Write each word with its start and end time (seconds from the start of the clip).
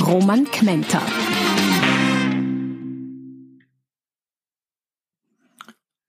Roman 0.00 0.44
Kmenter. 0.44 1.02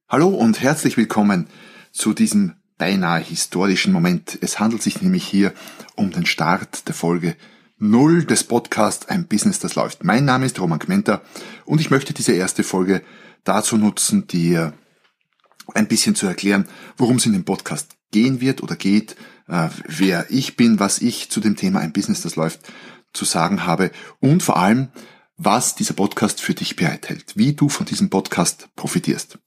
Hallo 0.09 0.27
und 0.29 0.61
herzlich 0.61 0.97
willkommen 0.97 1.47
zu 1.91 2.13
diesem 2.13 2.55
beinahe 2.77 3.21
historischen 3.21 3.93
Moment. 3.93 4.37
Es 4.41 4.59
handelt 4.59 4.81
sich 4.83 5.01
nämlich 5.01 5.25
hier 5.25 5.53
um 5.95 6.11
den 6.11 6.25
Start 6.25 6.87
der 6.87 6.95
Folge 6.95 7.35
0 7.77 8.25
des 8.25 8.43
Podcasts 8.43 9.07
Ein 9.07 9.27
Business, 9.27 9.59
das 9.59 9.75
läuft. 9.75 10.03
Mein 10.03 10.25
Name 10.25 10.45
ist 10.45 10.59
Roman 10.59 10.79
Kmenter 10.79 11.21
und 11.65 11.79
ich 11.79 11.89
möchte 11.89 12.13
diese 12.13 12.33
erste 12.33 12.63
Folge 12.63 13.01
dazu 13.43 13.77
nutzen, 13.77 14.27
dir 14.27 14.73
ein 15.73 15.87
bisschen 15.87 16.15
zu 16.15 16.27
erklären, 16.27 16.67
worum 16.97 17.17
es 17.17 17.25
in 17.25 17.33
dem 17.33 17.45
Podcast 17.45 17.97
gehen 18.11 18.41
wird 18.41 18.63
oder 18.63 18.75
geht, 18.75 19.15
äh, 19.47 19.69
wer 19.85 20.27
ich 20.29 20.55
bin, 20.55 20.79
was 20.79 20.99
ich 20.99 21.29
zu 21.29 21.39
dem 21.39 21.55
Thema 21.55 21.79
Ein 21.79 21.93
Business, 21.93 22.21
das 22.21 22.35
läuft, 22.35 22.61
zu 23.17 23.25
sagen 23.25 23.65
habe 23.65 23.91
und 24.19 24.43
vor 24.43 24.57
allem, 24.57 24.89
was 25.35 25.75
dieser 25.75 25.93
Podcast 25.93 26.39
für 26.39 26.53
dich 26.53 26.75
bereithält, 26.75 27.33
wie 27.35 27.53
du 27.53 27.67
von 27.67 27.85
diesem 27.85 28.09
Podcast 28.09 28.69
profitierst. 28.75 29.39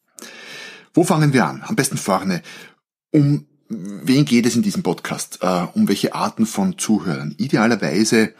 Wo 0.92 1.04
fangen 1.04 1.32
wir 1.32 1.46
an? 1.46 1.62
Am 1.66 1.76
besten 1.76 1.96
vorne. 1.96 2.42
Um 3.10 3.46
wen 3.68 4.24
geht 4.24 4.46
es 4.46 4.56
in 4.56 4.62
diesem 4.62 4.82
Podcast? 4.82 5.40
Uh, 5.42 5.68
um 5.74 5.88
welche 5.88 6.14
Arten 6.14 6.46
von 6.46 6.78
Zuhörern? 6.78 7.34
Idealerweise 7.38 8.34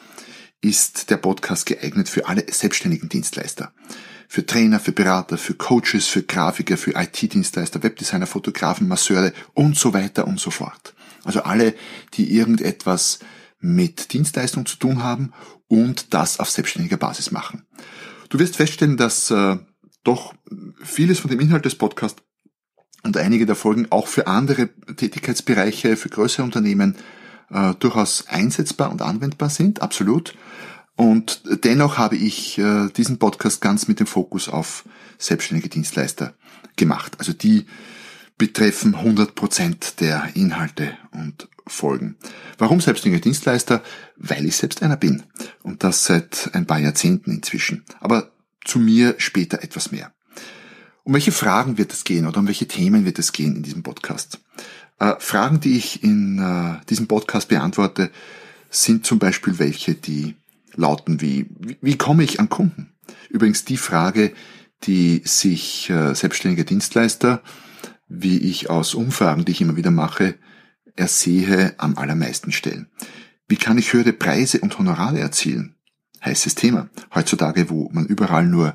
ist 0.61 1.11
der 1.11 1.17
Podcast 1.17 1.67
geeignet 1.67 2.09
für 2.09 2.27
alle 2.27 2.45
selbstständigen 2.51 3.09
Dienstleister. 3.09 3.73
Für 4.29 4.45
Trainer, 4.45 4.79
für 4.79 4.93
Berater, 4.93 5.39
für 5.39 5.55
Coaches, 5.55 6.07
für 6.07 6.23
Grafiker, 6.23 6.77
für 6.77 6.95
IT-Dienstleister, 6.95 7.83
Webdesigner, 7.83 8.27
Fotografen, 8.27 8.87
Masseure 8.87 9.33
und 9.55 9.77
so 9.77 9.95
weiter 9.95 10.27
und 10.27 10.39
so 10.39 10.51
fort. 10.51 10.95
Also 11.25 11.43
alle, 11.43 11.75
die 12.15 12.37
irgendetwas 12.37 13.21
mit 13.61 14.13
Dienstleistung 14.13 14.67
zu 14.67 14.77
tun 14.77 15.03
haben 15.03 15.33
und 15.69 16.15
das 16.15 16.41
auf 16.41 16.51
selbstständiger 16.51 16.97
Basis 16.97 17.31
machen. 17.31 17.67
Du 18.29 18.39
wirst 18.39 18.57
feststellen, 18.57 18.97
dass 18.97 19.31
äh, 19.31 19.59
doch 20.05 20.35
vieles 20.83 21.21
von 21.21 21.31
dem 21.31 21.41
Inhalt 21.41 21.65
des 21.65 21.75
Podcasts 21.75 22.23
und 23.03 23.17
einige 23.17 23.47
der 23.47 23.55
Folgen 23.55 23.87
auch 23.91 24.07
für 24.07 24.27
andere 24.27 24.69
Tätigkeitsbereiche, 24.97 25.97
für 25.97 26.09
größere 26.09 26.43
Unternehmen 26.45 26.97
äh, 27.51 27.75
durchaus 27.75 28.27
einsetzbar 28.29 28.91
und 28.91 29.03
anwendbar 29.03 29.51
sind, 29.51 29.83
absolut. 29.83 30.35
Und 30.97 31.43
dennoch 31.65 31.97
habe 31.97 32.17
ich 32.17 32.59
äh, 32.59 32.89
diesen 32.91 33.19
Podcast 33.19 33.61
ganz 33.61 33.89
mit 33.89 34.01
dem 34.01 34.07
Fokus 34.07 34.49
auf 34.49 34.85
selbstständige 35.19 35.71
Dienstleister 35.71 36.35
gemacht. 36.77 37.17
Also 37.19 37.33
die 37.33 37.67
betreffen 38.41 38.95
100 38.95 39.35
Prozent 39.35 40.01
der 40.01 40.31
Inhalte 40.33 40.97
und 41.11 41.47
Folgen. 41.67 42.17
Warum 42.57 42.81
selbstständige 42.81 43.21
Dienstleister? 43.21 43.83
Weil 44.17 44.47
ich 44.47 44.57
selbst 44.57 44.83
einer 44.83 44.97
bin. 44.97 45.25
Und 45.63 45.85
das 45.85 46.07
seit 46.07 46.49
ein 46.55 46.65
paar 46.65 46.79
Jahrzehnten 46.79 47.33
inzwischen. 47.33 47.85
Aber 48.01 48.33
zu 48.65 48.79
mir 48.79 49.15
später 49.19 49.63
etwas 49.63 49.93
mehr. 49.93 50.15
Um 51.03 51.13
welche 51.13 51.33
Fragen 51.33 51.77
wird 51.77 51.93
es 51.93 52.03
gehen 52.05 52.27
oder 52.27 52.41
um 52.41 52.47
welche 52.47 52.67
Themen 52.67 53.05
wird 53.05 53.19
es 53.19 53.33
gehen 53.33 53.57
in 53.57 53.63
diesem 53.63 53.83
Podcast? 53.83 54.41
Äh, 54.99 55.17
Fragen, 55.19 55.61
die 55.61 55.77
ich 55.77 56.03
in 56.03 56.39
äh, 56.39 56.83
diesem 56.89 57.09
Podcast 57.09 57.49
beantworte, 57.49 58.11
sind 58.71 59.05
zum 59.05 59.19
Beispiel 59.19 59.59
welche, 59.59 59.95
die 59.95 60.37
lauten 60.75 61.21
wie, 61.21 61.47
wie, 61.59 61.77
wie 61.83 61.99
komme 61.99 62.25
ich 62.25 62.41
an 62.41 62.49
Kunden? 62.49 62.95
Übrigens 63.29 63.67
die 63.67 63.77
Frage, 63.77 64.33
die 64.85 65.21
sich 65.27 65.91
äh, 65.91 66.15
selbstständige 66.15 66.65
Dienstleister, 66.65 67.43
wie 68.11 68.39
ich 68.39 68.69
aus 68.69 68.95
Umfragen, 68.95 69.45
die 69.45 69.53
ich 69.53 69.61
immer 69.61 69.77
wieder 69.77 69.93
mache, 69.93 70.35
ersehe, 70.97 71.75
am 71.79 71.97
allermeisten 71.97 72.53
stellen. 72.53 72.89
Wie 73.49 73.57
kann 73.57 73.79
ich 73.79 73.93
höhere 73.93 74.13
Preise 74.13 74.59
und 74.61 74.79
Honorare 74.79 75.21
erzielen? 75.21 75.77
Heißes 76.23 76.57
Thema. 76.57 76.91
Heutzutage, 77.15 77.71
wo 77.71 77.89
man 77.93 78.07
überall 78.07 78.47
nur 78.47 78.75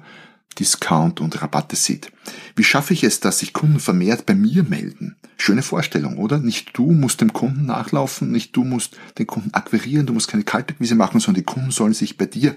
Discount 0.57 1.19
und 1.19 1.41
Rabatte 1.41 1.75
sieht. 1.75 2.11
Wie 2.55 2.63
schaffe 2.63 2.93
ich 2.93 3.03
es, 3.03 3.19
dass 3.19 3.39
sich 3.39 3.51
Kunden 3.51 3.81
vermehrt 3.81 4.25
bei 4.25 4.35
mir 4.35 4.63
melden? 4.63 5.17
Schöne 5.37 5.61
Vorstellung, 5.61 6.17
oder? 6.17 6.39
Nicht 6.39 6.77
du 6.77 6.91
musst 6.91 7.19
dem 7.19 7.33
Kunden 7.33 7.65
nachlaufen, 7.65 8.31
nicht 8.31 8.55
du 8.55 8.63
musst 8.63 8.97
den 9.19 9.27
Kunden 9.27 9.53
akquirieren, 9.53 10.05
du 10.05 10.13
musst 10.13 10.29
keine 10.29 10.45
Kaltakquise 10.45 10.95
machen, 10.95 11.19
sondern 11.19 11.41
die 11.41 11.45
Kunden 11.45 11.71
sollen 11.71 11.93
sich 11.93 12.17
bei 12.17 12.25
dir 12.25 12.55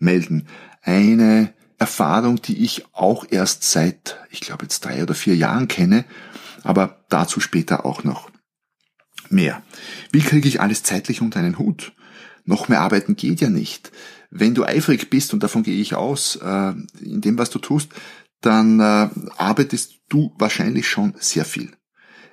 melden. 0.00 0.46
Eine 0.82 1.52
Erfahrung, 1.78 2.42
die 2.42 2.64
ich 2.64 2.86
auch 2.92 3.24
erst 3.30 3.62
seit, 3.62 4.18
ich 4.30 4.40
glaube 4.40 4.64
jetzt 4.64 4.84
drei 4.84 5.02
oder 5.02 5.14
vier 5.14 5.36
Jahren 5.36 5.68
kenne, 5.68 6.04
aber 6.64 7.04
dazu 7.08 7.40
später 7.40 7.86
auch 7.86 8.04
noch 8.04 8.30
mehr. 9.30 9.62
Wie 10.10 10.20
kriege 10.20 10.48
ich 10.48 10.60
alles 10.60 10.82
zeitlich 10.82 11.22
unter 11.22 11.38
einen 11.38 11.58
Hut? 11.58 11.92
Noch 12.44 12.68
mehr 12.68 12.80
arbeiten 12.80 13.14
geht 13.14 13.40
ja 13.40 13.50
nicht. 13.50 13.92
Wenn 14.30 14.54
du 14.54 14.64
eifrig 14.64 15.10
bist, 15.10 15.32
und 15.32 15.42
davon 15.42 15.62
gehe 15.62 15.80
ich 15.80 15.94
aus, 15.94 16.36
äh, 16.36 16.72
in 17.00 17.20
dem, 17.20 17.38
was 17.38 17.50
du 17.50 17.58
tust, 17.58 17.90
dann 18.40 18.80
äh, 18.80 19.08
arbeitest 19.36 20.00
du 20.08 20.34
wahrscheinlich 20.38 20.88
schon 20.88 21.14
sehr 21.18 21.44
viel. 21.44 21.72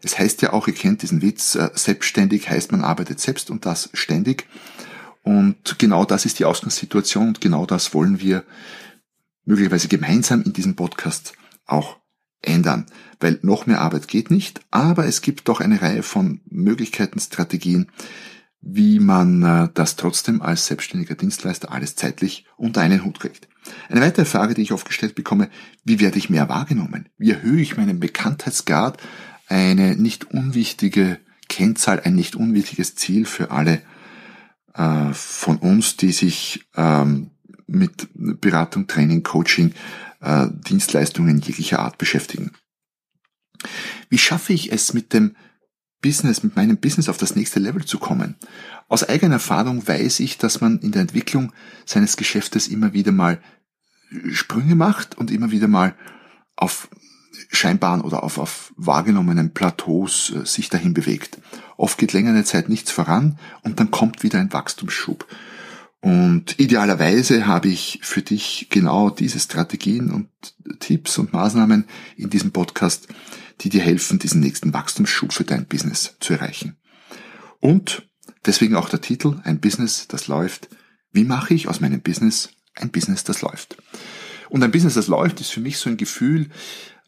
Es 0.01 0.19
heißt 0.19 0.41
ja 0.41 0.53
auch, 0.53 0.67
ihr 0.67 0.73
kennt 0.73 1.01
diesen 1.01 1.22
Witz, 1.22 1.55
äh, 1.55 1.69
selbstständig 1.73 2.50
heißt 2.50 2.72
man 2.72 2.84
arbeitet 2.84 3.19
selbst 3.19 3.50
und 3.50 3.66
das 3.66 3.89
ständig. 3.94 4.47
Und 5.23 5.79
genau 5.79 6.05
das 6.05 6.25
ist 6.25 6.39
die 6.39 6.45
Ausgangssituation 6.45 7.29
und 7.29 7.41
genau 7.41 7.66
das 7.66 7.94
wollen 7.94 8.19
wir 8.19 8.44
möglicherweise 9.45 9.88
gemeinsam 9.88 10.41
in 10.44 10.53
diesem 10.53 10.75
Podcast 10.75 11.33
auch 11.66 11.97
ändern. 12.41 12.85
Weil 13.19 13.39
noch 13.41 13.66
mehr 13.66 13.81
Arbeit 13.81 14.07
geht 14.07 14.29
nicht, 14.29 14.61
aber 14.72 15.06
es 15.06 15.22
gibt 15.22 15.47
doch 15.47 15.61
eine 15.61 15.81
Reihe 15.81 16.03
von 16.03 16.41
Möglichkeiten, 16.50 17.19
Strategien, 17.19 17.91
wie 18.61 19.00
man 19.00 19.44
äh, 19.44 19.69
das 19.73 19.95
trotzdem 19.95 20.41
als 20.41 20.66
selbstständiger 20.66 21.16
Dienstleister 21.16 21.72
alles 21.72 21.95
zeitlich 21.95 22.45
unter 22.57 22.81
einen 22.81 23.05
Hut 23.05 23.19
kriegt. 23.19 23.47
Eine 23.89 24.01
weitere 24.01 24.25
Frage, 24.25 24.53
die 24.53 24.63
ich 24.63 24.73
oft 24.73 24.88
gestellt 24.88 25.16
bekomme, 25.16 25.50
wie 25.84 26.00
werde 26.00 26.17
ich 26.17 26.29
mehr 26.29 26.50
wahrgenommen? 26.50 27.09
Wie 27.17 27.31
erhöhe 27.31 27.61
ich 27.61 27.78
meinen 27.78 28.00
Bekanntheitsgrad? 28.00 29.01
Eine 29.47 29.95
nicht 29.95 30.31
unwichtige 30.31 31.19
Kennzahl, 31.47 32.00
ein 32.00 32.16
nicht 32.16 32.35
unwichtiges 32.35 32.95
Ziel 32.95 33.25
für 33.25 33.51
alle 33.51 33.81
äh, 34.73 35.13
von 35.13 35.57
uns, 35.57 35.97
die 35.97 36.11
sich 36.11 36.67
ähm, 36.75 37.31
mit 37.67 38.07
Beratung, 38.13 38.87
Training, 38.87 39.23
Coaching, 39.23 39.73
äh, 40.21 40.47
Dienstleistungen 40.51 41.39
jeglicher 41.39 41.79
Art 41.79 41.97
beschäftigen. 41.97 42.51
Wie 44.09 44.17
schaffe 44.17 44.53
ich 44.53 44.71
es 44.71 44.93
mit 44.93 45.13
dem 45.13 45.35
Business, 46.05 46.43
mit 46.43 46.55
meinem 46.55 46.77
Business 46.77 47.09
auf 47.09 47.17
das 47.17 47.35
nächste 47.35 47.59
Level 47.59 47.83
zu 47.83 47.97
kommen. 47.97 48.35
Aus 48.87 49.03
eigener 49.03 49.35
Erfahrung 49.35 49.87
weiß 49.87 50.19
ich, 50.19 50.37
dass 50.37 50.61
man 50.61 50.77
in 50.77 50.91
der 50.91 51.01
Entwicklung 51.01 51.51
seines 51.83 52.15
Geschäftes 52.15 52.67
immer 52.67 52.93
wieder 52.93 53.11
mal 53.11 53.41
Sprünge 54.31 54.75
macht 54.75 55.17
und 55.17 55.31
immer 55.31 55.49
wieder 55.49 55.67
mal 55.67 55.95
auf 56.55 56.89
scheinbaren 57.49 58.01
oder 58.01 58.23
auf, 58.23 58.37
auf 58.37 58.71
wahrgenommenen 58.77 59.53
Plateaus 59.55 60.31
äh, 60.31 60.45
sich 60.45 60.69
dahin 60.69 60.93
bewegt. 60.93 61.39
Oft 61.75 61.97
geht 61.97 62.13
längere 62.13 62.43
Zeit 62.43 62.69
nichts 62.69 62.91
voran 62.91 63.39
und 63.63 63.79
dann 63.79 63.89
kommt 63.89 64.21
wieder 64.21 64.39
ein 64.39 64.53
Wachstumsschub. 64.53 65.25
Und 66.05 66.59
idealerweise 66.59 67.47
habe 67.47 67.67
ich 67.67 67.97
für 68.03 68.22
dich 68.22 68.67
genau 68.69 69.09
diese 69.09 69.40
Strategien 69.40 70.11
und 70.11 70.29
Tipps 70.79 71.17
und 71.17 71.34
Maßnahmen 71.34 71.85
in 72.16 72.29
diesem 72.29 72.52
Podcast, 72.52 73.07
die 73.61 73.69
dir 73.69 73.81
helfen, 73.81 74.19
diesen 74.19 74.40
nächsten 74.40 74.72
Wachstumsschub 74.72 75.34
für 75.34 75.46
dein 75.46 75.66
Business 75.66 76.16
zu 76.19 76.34
erreichen. 76.34 76.78
Und 77.59 78.07
deswegen 78.46 78.75
auch 78.75 78.87
der 78.87 79.02
Titel, 79.02 79.41
ein 79.46 79.59
Business, 79.59 80.07
das 80.07 80.28
läuft. 80.28 80.69
Wie 81.11 81.23
mache 81.23 81.55
ich 81.55 81.67
aus 81.67 81.81
meinem 81.81 82.02
Business 82.02 82.49
ein 82.75 82.91
Business, 82.91 83.23
das 83.23 83.41
läuft? 83.41 83.75
Und 84.49 84.63
ein 84.63 84.69
Business, 84.69 84.93
das 84.93 85.07
läuft, 85.07 85.41
ist 85.41 85.49
für 85.49 85.59
mich 85.59 85.79
so 85.79 85.90
ein 85.90 85.97
Gefühl 85.97 86.52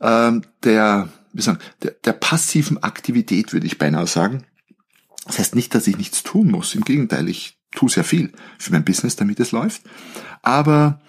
ähm, 0.02 0.42
der, 0.64 1.10
wie 1.34 1.44
sagen, 1.44 1.60
der, 1.84 1.92
der 1.92 2.14
passiven 2.14 2.82
Aktivität, 2.82 3.54
würde 3.54 3.68
ich 3.68 3.78
beinahe 3.78 4.08
sagen. 4.08 4.48
Das 5.28 5.38
heißt 5.38 5.54
nicht, 5.54 5.76
dass 5.76 5.86
ich 5.86 5.98
nichts 5.98 6.24
tun 6.24 6.50
muss. 6.50 6.74
Im 6.74 6.84
Gegenteil, 6.84 7.30
ich 7.30 7.57
tue 7.72 7.90
sehr 7.90 8.04
viel 8.04 8.32
für 8.58 8.72
mein 8.72 8.86
Business, 8.86 9.16
damit 9.16 9.40
es 9.40 9.52
läuft. 9.52 9.82
Aber 10.42 11.00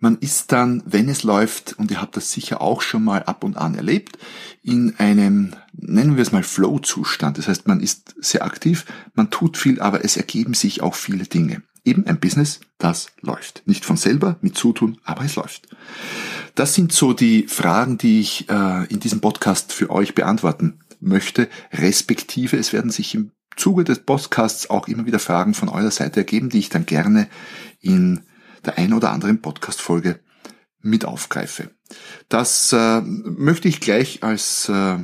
man 0.00 0.18
ist 0.18 0.52
dann, 0.52 0.82
wenn 0.86 1.08
es 1.08 1.22
läuft, 1.22 1.74
und 1.78 1.90
ihr 1.90 2.00
habt 2.00 2.16
das 2.16 2.32
sicher 2.32 2.60
auch 2.60 2.82
schon 2.82 3.02
mal 3.02 3.24
ab 3.24 3.42
und 3.42 3.56
an 3.56 3.74
erlebt, 3.74 4.18
in 4.62 4.94
einem, 4.98 5.54
nennen 5.72 6.16
wir 6.16 6.22
es 6.22 6.32
mal 6.32 6.42
Flow-Zustand. 6.42 7.38
Das 7.38 7.48
heißt, 7.48 7.66
man 7.66 7.80
ist 7.80 8.14
sehr 8.18 8.44
aktiv, 8.44 8.84
man 9.14 9.30
tut 9.30 9.56
viel, 9.56 9.80
aber 9.80 10.04
es 10.04 10.16
ergeben 10.16 10.54
sich 10.54 10.82
auch 10.82 10.94
viele 10.94 11.24
Dinge. 11.24 11.62
Eben 11.84 12.06
ein 12.06 12.20
Business, 12.20 12.60
das 12.78 13.08
läuft. 13.22 13.62
Nicht 13.66 13.84
von 13.84 13.96
selber, 13.96 14.36
mit 14.40 14.56
Zutun, 14.56 14.98
aber 15.04 15.24
es 15.24 15.36
läuft. 15.36 15.68
Das 16.54 16.74
sind 16.74 16.92
so 16.92 17.12
die 17.12 17.48
Fragen, 17.48 17.98
die 17.98 18.20
ich 18.20 18.48
äh, 18.50 18.84
in 18.88 19.00
diesem 19.00 19.20
Podcast 19.20 19.72
für 19.72 19.90
euch 19.90 20.14
beantworten 20.14 20.80
möchte, 21.00 21.48
respektive 21.72 22.56
es 22.56 22.72
werden 22.72 22.90
sich 22.90 23.14
im 23.14 23.32
Zuge 23.58 23.84
des 23.84 24.00
Podcasts 24.00 24.70
auch 24.70 24.88
immer 24.88 25.04
wieder 25.04 25.18
Fragen 25.18 25.52
von 25.52 25.68
eurer 25.68 25.90
Seite 25.90 26.20
ergeben, 26.20 26.48
die 26.48 26.60
ich 26.60 26.68
dann 26.68 26.86
gerne 26.86 27.28
in 27.80 28.20
der 28.64 28.78
ein 28.78 28.92
oder 28.92 29.10
anderen 29.10 29.42
Podcast-Folge 29.42 30.20
mit 30.80 31.04
aufgreife. 31.04 31.70
Das 32.28 32.72
äh, 32.72 33.00
möchte 33.00 33.68
ich 33.68 33.80
gleich 33.80 34.22
als 34.22 34.68
äh, 34.68 34.98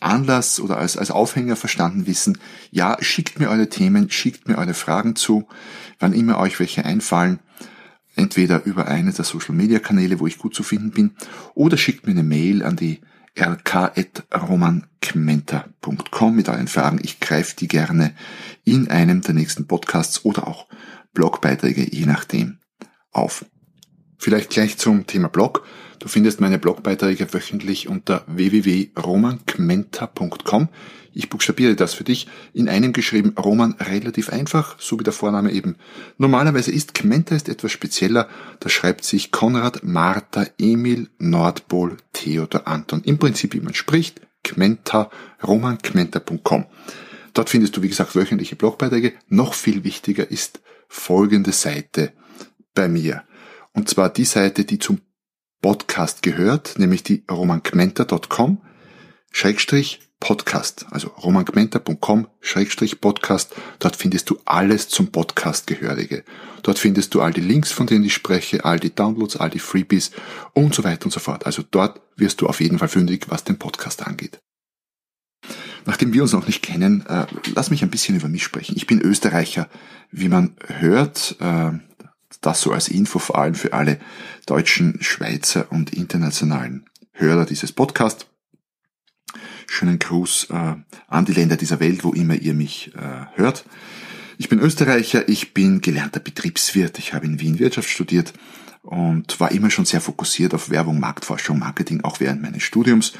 Anlass 0.00 0.60
oder 0.60 0.78
als, 0.78 0.96
als 0.96 1.10
Aufhänger 1.10 1.56
verstanden 1.56 2.06
wissen. 2.06 2.38
Ja, 2.70 2.96
schickt 3.00 3.40
mir 3.40 3.50
eure 3.50 3.68
Themen, 3.68 4.10
schickt 4.10 4.48
mir 4.48 4.58
eure 4.58 4.74
Fragen 4.74 5.16
zu, 5.16 5.48
wann 5.98 6.12
immer 6.12 6.38
euch 6.38 6.58
welche 6.60 6.84
einfallen. 6.84 7.40
Entweder 8.14 8.64
über 8.64 8.88
eine 8.88 9.12
der 9.12 9.24
Social 9.24 9.54
Media 9.54 9.78
Kanäle, 9.78 10.18
wo 10.18 10.26
ich 10.26 10.38
gut 10.38 10.54
zu 10.54 10.62
finden 10.62 10.90
bin, 10.90 11.12
oder 11.54 11.76
schickt 11.76 12.06
mir 12.06 12.12
eine 12.12 12.22
Mail 12.22 12.64
an 12.64 12.76
die 12.76 13.00
rk.romankmenta.com 13.40 16.34
mit 16.34 16.48
euren 16.48 16.68
Fragen. 16.68 16.98
Ich 17.02 17.20
greife 17.20 17.54
die 17.56 17.68
gerne 17.68 18.14
in 18.64 18.90
einem 18.90 19.20
der 19.20 19.34
nächsten 19.34 19.66
Podcasts 19.66 20.24
oder 20.24 20.48
auch 20.48 20.66
Blogbeiträge, 21.12 21.86
je 21.90 22.06
nachdem, 22.06 22.60
auf. 23.12 23.44
Vielleicht 24.18 24.48
gleich 24.50 24.78
zum 24.78 25.06
Thema 25.06 25.28
Blog. 25.28 25.66
Du 25.98 26.08
findest 26.08 26.40
meine 26.40 26.58
Blogbeiträge 26.58 27.32
wöchentlich 27.32 27.88
unter 27.88 28.22
www.romankmenta.com. 28.26 30.68
Ich 31.12 31.28
buchstabiere 31.28 31.74
das 31.74 31.94
für 31.94 32.04
dich. 32.04 32.28
In 32.52 32.68
einem 32.68 32.92
geschrieben 32.92 33.34
Roman 33.36 33.72
relativ 33.72 34.30
einfach, 34.30 34.76
so 34.78 35.00
wie 35.00 35.04
der 35.04 35.12
Vorname 35.12 35.50
eben 35.50 35.74
normalerweise 36.16 36.70
ist. 36.70 36.94
Kmenta 36.94 37.34
ist 37.34 37.48
etwas 37.48 37.72
spezieller. 37.72 38.28
Da 38.60 38.68
schreibt 38.68 39.02
sich 39.04 39.32
Konrad, 39.32 39.82
Martha, 39.82 40.46
Emil, 40.58 41.08
Nordpol, 41.18 41.96
Theodor, 42.12 42.68
Anton. 42.68 43.02
Im 43.02 43.18
Prinzip, 43.18 43.54
wie 43.54 43.60
man 43.60 43.74
spricht. 43.74 44.20
Kmenta, 44.44 45.10
romankmenta.com. 45.42 46.66
Dort 47.34 47.50
findest 47.50 47.76
du, 47.76 47.82
wie 47.82 47.88
gesagt, 47.88 48.14
wöchentliche 48.14 48.54
Blogbeiträge. 48.54 49.14
Noch 49.28 49.54
viel 49.54 49.82
wichtiger 49.82 50.30
ist 50.30 50.60
folgende 50.88 51.50
Seite 51.52 52.12
bei 52.74 52.86
mir. 52.86 53.24
Und 53.72 53.88
zwar 53.88 54.10
die 54.10 54.24
Seite, 54.24 54.64
die 54.64 54.78
zum 54.78 55.00
Podcast 55.60 56.22
gehört, 56.22 56.78
nämlich 56.78 57.02
die 57.02 57.24
romankmenta.com 57.30 58.62
Schrägstrich 59.30 60.00
Podcast, 60.20 60.86
also 60.90 61.08
romankmenta.com 61.08 62.26
Schrägstrich 62.40 63.00
Podcast. 63.00 63.54
Dort 63.78 63.96
findest 63.96 64.28
du 64.30 64.38
alles 64.44 64.88
zum 64.88 65.12
Podcast 65.12 65.66
gehörige. 65.66 66.24
Dort 66.62 66.78
findest 66.78 67.14
du 67.14 67.20
all 67.20 67.32
die 67.32 67.40
Links, 67.40 67.70
von 67.70 67.86
denen 67.86 68.04
ich 68.04 68.14
spreche, 68.14 68.64
all 68.64 68.80
die 68.80 68.94
Downloads, 68.94 69.36
all 69.36 69.50
die 69.50 69.60
Freebies 69.60 70.10
und 70.54 70.74
so 70.74 70.82
weiter 70.82 71.06
und 71.06 71.12
so 71.12 71.20
fort. 71.20 71.46
Also 71.46 71.62
dort 71.70 72.00
wirst 72.16 72.40
du 72.40 72.48
auf 72.48 72.60
jeden 72.60 72.78
Fall 72.78 72.88
fündig, 72.88 73.26
was 73.28 73.44
den 73.44 73.58
Podcast 73.58 74.06
angeht. 74.06 74.40
Nachdem 75.86 76.12
wir 76.12 76.22
uns 76.22 76.32
noch 76.32 76.46
nicht 76.46 76.62
kennen, 76.62 77.06
äh, 77.06 77.26
lass 77.54 77.70
mich 77.70 77.82
ein 77.82 77.90
bisschen 77.90 78.16
über 78.16 78.28
mich 78.28 78.42
sprechen. 78.42 78.74
Ich 78.76 78.86
bin 78.86 79.00
Österreicher, 79.00 79.68
wie 80.10 80.28
man 80.28 80.56
hört. 80.66 81.36
Äh, 81.40 81.78
das 82.40 82.60
so 82.60 82.72
als 82.72 82.88
Info 82.88 83.18
vor 83.18 83.38
allem 83.38 83.54
für 83.54 83.72
alle 83.72 83.98
deutschen, 84.46 84.98
Schweizer 85.00 85.70
und 85.72 85.92
internationalen 85.92 86.86
Hörer 87.12 87.46
dieses 87.46 87.72
Podcasts. 87.72 88.26
Schönen 89.66 89.98
Gruß 89.98 90.48
äh, 90.50 90.74
an 91.08 91.24
die 91.24 91.32
Länder 91.32 91.56
dieser 91.56 91.80
Welt, 91.80 92.04
wo 92.04 92.12
immer 92.12 92.34
ihr 92.34 92.54
mich 92.54 92.92
äh, 92.94 93.26
hört. 93.34 93.64
Ich 94.38 94.48
bin 94.48 94.60
Österreicher, 94.60 95.28
ich 95.28 95.52
bin 95.52 95.80
gelernter 95.80 96.20
Betriebswirt, 96.20 96.98
ich 96.98 97.12
habe 97.12 97.26
in 97.26 97.40
Wien 97.40 97.58
Wirtschaft 97.58 97.90
studiert 97.90 98.32
und 98.82 99.38
war 99.40 99.50
immer 99.50 99.70
schon 99.70 99.84
sehr 99.84 100.00
fokussiert 100.00 100.54
auf 100.54 100.70
Werbung, 100.70 101.00
Marktforschung, 101.00 101.58
Marketing, 101.58 102.02
auch 102.02 102.20
während 102.20 102.40
meines 102.40 102.62
Studiums 102.62 103.12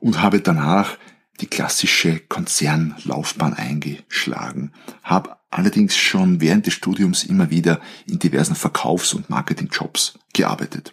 und 0.00 0.22
habe 0.22 0.40
danach 0.40 0.96
die 1.40 1.46
klassische 1.46 2.20
Konzernlaufbahn 2.20 3.54
eingeschlagen, 3.54 4.72
habe 5.02 5.36
allerdings 5.50 5.96
schon 5.96 6.40
während 6.40 6.66
des 6.66 6.74
Studiums 6.74 7.24
immer 7.24 7.50
wieder 7.50 7.80
in 8.06 8.18
diversen 8.18 8.54
Verkaufs- 8.54 9.14
und 9.14 9.30
Marketingjobs 9.30 10.18
gearbeitet. 10.32 10.92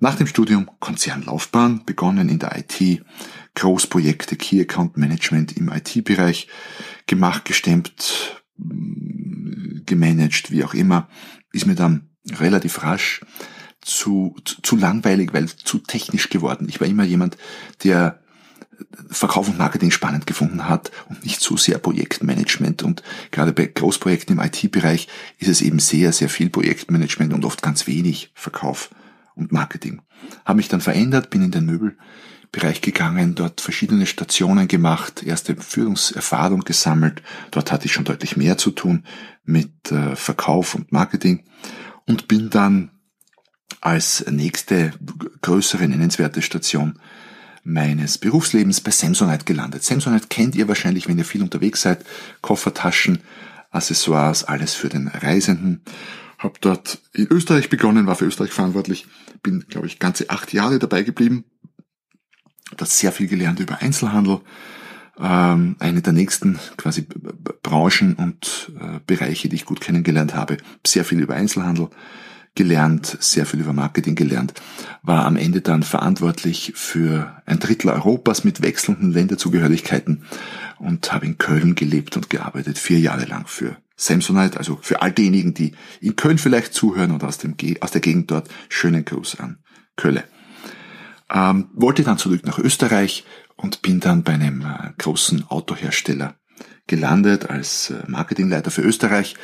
Nach 0.00 0.14
dem 0.14 0.26
Studium 0.26 0.70
Konzernlaufbahn, 0.78 1.84
begonnen 1.84 2.28
in 2.28 2.38
der 2.38 2.56
IT, 2.56 3.02
Großprojekte, 3.54 4.36
Key 4.36 4.60
Account 4.60 4.96
Management 4.96 5.56
im 5.56 5.68
IT-Bereich, 5.70 6.48
gemacht, 7.06 7.44
gestemmt, 7.44 8.42
gemanagt, 8.56 10.50
wie 10.50 10.64
auch 10.64 10.74
immer, 10.74 11.08
ist 11.52 11.66
mir 11.66 11.74
dann 11.74 12.10
relativ 12.30 12.82
rasch 12.84 13.22
zu, 13.80 14.36
zu, 14.44 14.60
zu 14.62 14.76
langweilig, 14.76 15.32
weil 15.32 15.46
zu 15.48 15.78
technisch 15.78 16.28
geworden. 16.30 16.68
Ich 16.68 16.80
war 16.80 16.86
immer 16.86 17.04
jemand, 17.04 17.36
der 17.82 18.22
Verkauf 19.10 19.48
und 19.48 19.58
Marketing 19.58 19.90
spannend 19.90 20.26
gefunden 20.26 20.68
hat 20.68 20.92
und 21.08 21.24
nicht 21.24 21.40
so 21.40 21.56
sehr 21.56 21.78
Projektmanagement. 21.78 22.82
Und 22.82 23.02
gerade 23.30 23.52
bei 23.52 23.66
Großprojekten 23.66 24.38
im 24.38 24.44
IT-Bereich 24.44 25.08
ist 25.38 25.48
es 25.48 25.62
eben 25.62 25.78
sehr, 25.78 26.12
sehr 26.12 26.28
viel 26.28 26.50
Projektmanagement 26.50 27.32
und 27.32 27.44
oft 27.44 27.62
ganz 27.62 27.86
wenig 27.86 28.30
Verkauf 28.34 28.90
und 29.34 29.52
Marketing. 29.52 30.02
Habe 30.44 30.58
mich 30.58 30.68
dann 30.68 30.80
verändert, 30.80 31.30
bin 31.30 31.42
in 31.42 31.50
den 31.50 31.66
Möbelbereich 31.66 32.80
gegangen, 32.80 33.34
dort 33.34 33.60
verschiedene 33.60 34.06
Stationen 34.06 34.68
gemacht, 34.68 35.22
erste 35.22 35.56
Führungserfahrung 35.56 36.60
gesammelt. 36.60 37.22
Dort 37.50 37.72
hatte 37.72 37.86
ich 37.86 37.92
schon 37.92 38.04
deutlich 38.04 38.36
mehr 38.36 38.58
zu 38.58 38.70
tun 38.70 39.04
mit 39.44 39.90
äh, 39.90 40.14
Verkauf 40.14 40.74
und 40.74 40.92
Marketing 40.92 41.44
und 42.06 42.28
bin 42.28 42.50
dann 42.50 42.90
als 43.80 44.24
nächste 44.28 44.92
größere 45.42 45.86
nennenswerte 45.86 46.42
Station 46.42 46.98
meines 47.68 48.16
Berufslebens 48.16 48.80
bei 48.80 48.90
Samsonite 48.90 49.44
gelandet. 49.44 49.84
Samsonite 49.84 50.28
kennt 50.28 50.54
ihr 50.54 50.68
wahrscheinlich, 50.68 51.06
wenn 51.06 51.18
ihr 51.18 51.24
viel 51.24 51.42
unterwegs 51.42 51.82
seid. 51.82 52.04
Koffertaschen, 52.40 53.20
Accessoires, 53.70 54.44
alles 54.44 54.74
für 54.74 54.88
den 54.88 55.08
Reisenden. 55.08 55.82
Hab 56.38 56.60
dort 56.62 57.02
in 57.12 57.26
Österreich 57.30 57.68
begonnen, 57.68 58.06
war 58.06 58.14
für 58.14 58.24
Österreich 58.24 58.52
verantwortlich, 58.52 59.06
bin, 59.42 59.66
glaube 59.68 59.86
ich, 59.86 59.98
ganze 59.98 60.30
acht 60.30 60.52
Jahre 60.52 60.78
dabei 60.78 61.02
geblieben. 61.02 61.44
Hab 62.70 62.78
dort 62.78 62.90
sehr 62.90 63.12
viel 63.12 63.28
gelernt 63.28 63.60
über 63.60 63.82
Einzelhandel. 63.82 64.40
Ähm, 65.20 65.76
eine 65.78 66.00
der 66.00 66.12
nächsten 66.14 66.58
quasi 66.78 67.06
Branchen 67.62 68.14
und 68.14 68.72
äh, 68.80 69.00
Bereiche, 69.06 69.48
die 69.48 69.56
ich 69.56 69.66
gut 69.66 69.80
kennengelernt 69.80 70.34
habe. 70.34 70.56
Sehr 70.86 71.04
viel 71.04 71.20
über 71.20 71.34
Einzelhandel 71.34 71.90
gelernt, 72.58 73.16
sehr 73.20 73.46
viel 73.46 73.60
über 73.60 73.72
Marketing 73.72 74.16
gelernt, 74.16 74.52
war 75.02 75.26
am 75.26 75.36
Ende 75.36 75.60
dann 75.60 75.84
verantwortlich 75.84 76.72
für 76.74 77.40
ein 77.46 77.60
Drittel 77.60 77.90
Europas 77.90 78.42
mit 78.42 78.62
wechselnden 78.62 79.12
Länderzugehörigkeiten 79.12 80.24
und 80.80 81.12
habe 81.12 81.24
in 81.24 81.38
Köln 81.38 81.76
gelebt 81.76 82.16
und 82.16 82.30
gearbeitet, 82.30 82.76
vier 82.76 82.98
Jahre 82.98 83.26
lang 83.26 83.46
für 83.46 83.76
Samsonite, 83.94 84.58
also 84.58 84.76
für 84.82 85.02
all 85.02 85.12
diejenigen, 85.12 85.54
die 85.54 85.74
in 86.00 86.16
Köln 86.16 86.36
vielleicht 86.36 86.74
zuhören 86.74 87.12
und 87.12 87.22
aus, 87.22 87.38
dem, 87.38 87.54
aus 87.80 87.92
der 87.92 88.00
Gegend 88.00 88.32
dort, 88.32 88.48
schönen 88.68 89.04
Gruß 89.04 89.38
an 89.38 89.58
Kölle. 89.94 90.24
Ähm, 91.30 91.68
wollte 91.74 92.02
dann 92.02 92.18
zurück 92.18 92.44
nach 92.44 92.58
Österreich 92.58 93.24
und 93.54 93.82
bin 93.82 94.00
dann 94.00 94.24
bei 94.24 94.32
einem 94.32 94.62
äh, 94.62 94.90
großen 94.98 95.48
Autohersteller 95.48 96.34
gelandet 96.88 97.50
als 97.50 97.90
äh, 97.90 98.02
Marketingleiter 98.08 98.72
für 98.72 98.82
Österreich 98.82 99.36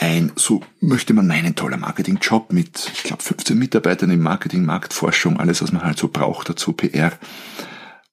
ein, 0.00 0.32
so 0.34 0.62
möchte 0.80 1.12
man 1.12 1.26
meinen, 1.26 1.54
toller 1.54 1.76
Marketingjob 1.76 2.52
mit, 2.52 2.90
ich 2.92 3.02
glaube, 3.02 3.22
15 3.22 3.58
Mitarbeitern 3.58 4.10
im 4.10 4.20
Marketing, 4.22 4.64
Marktforschung, 4.64 5.38
alles, 5.38 5.62
was 5.62 5.72
man 5.72 5.84
halt 5.84 5.98
so 5.98 6.08
braucht 6.08 6.48
dazu, 6.48 6.72
PR 6.72 7.12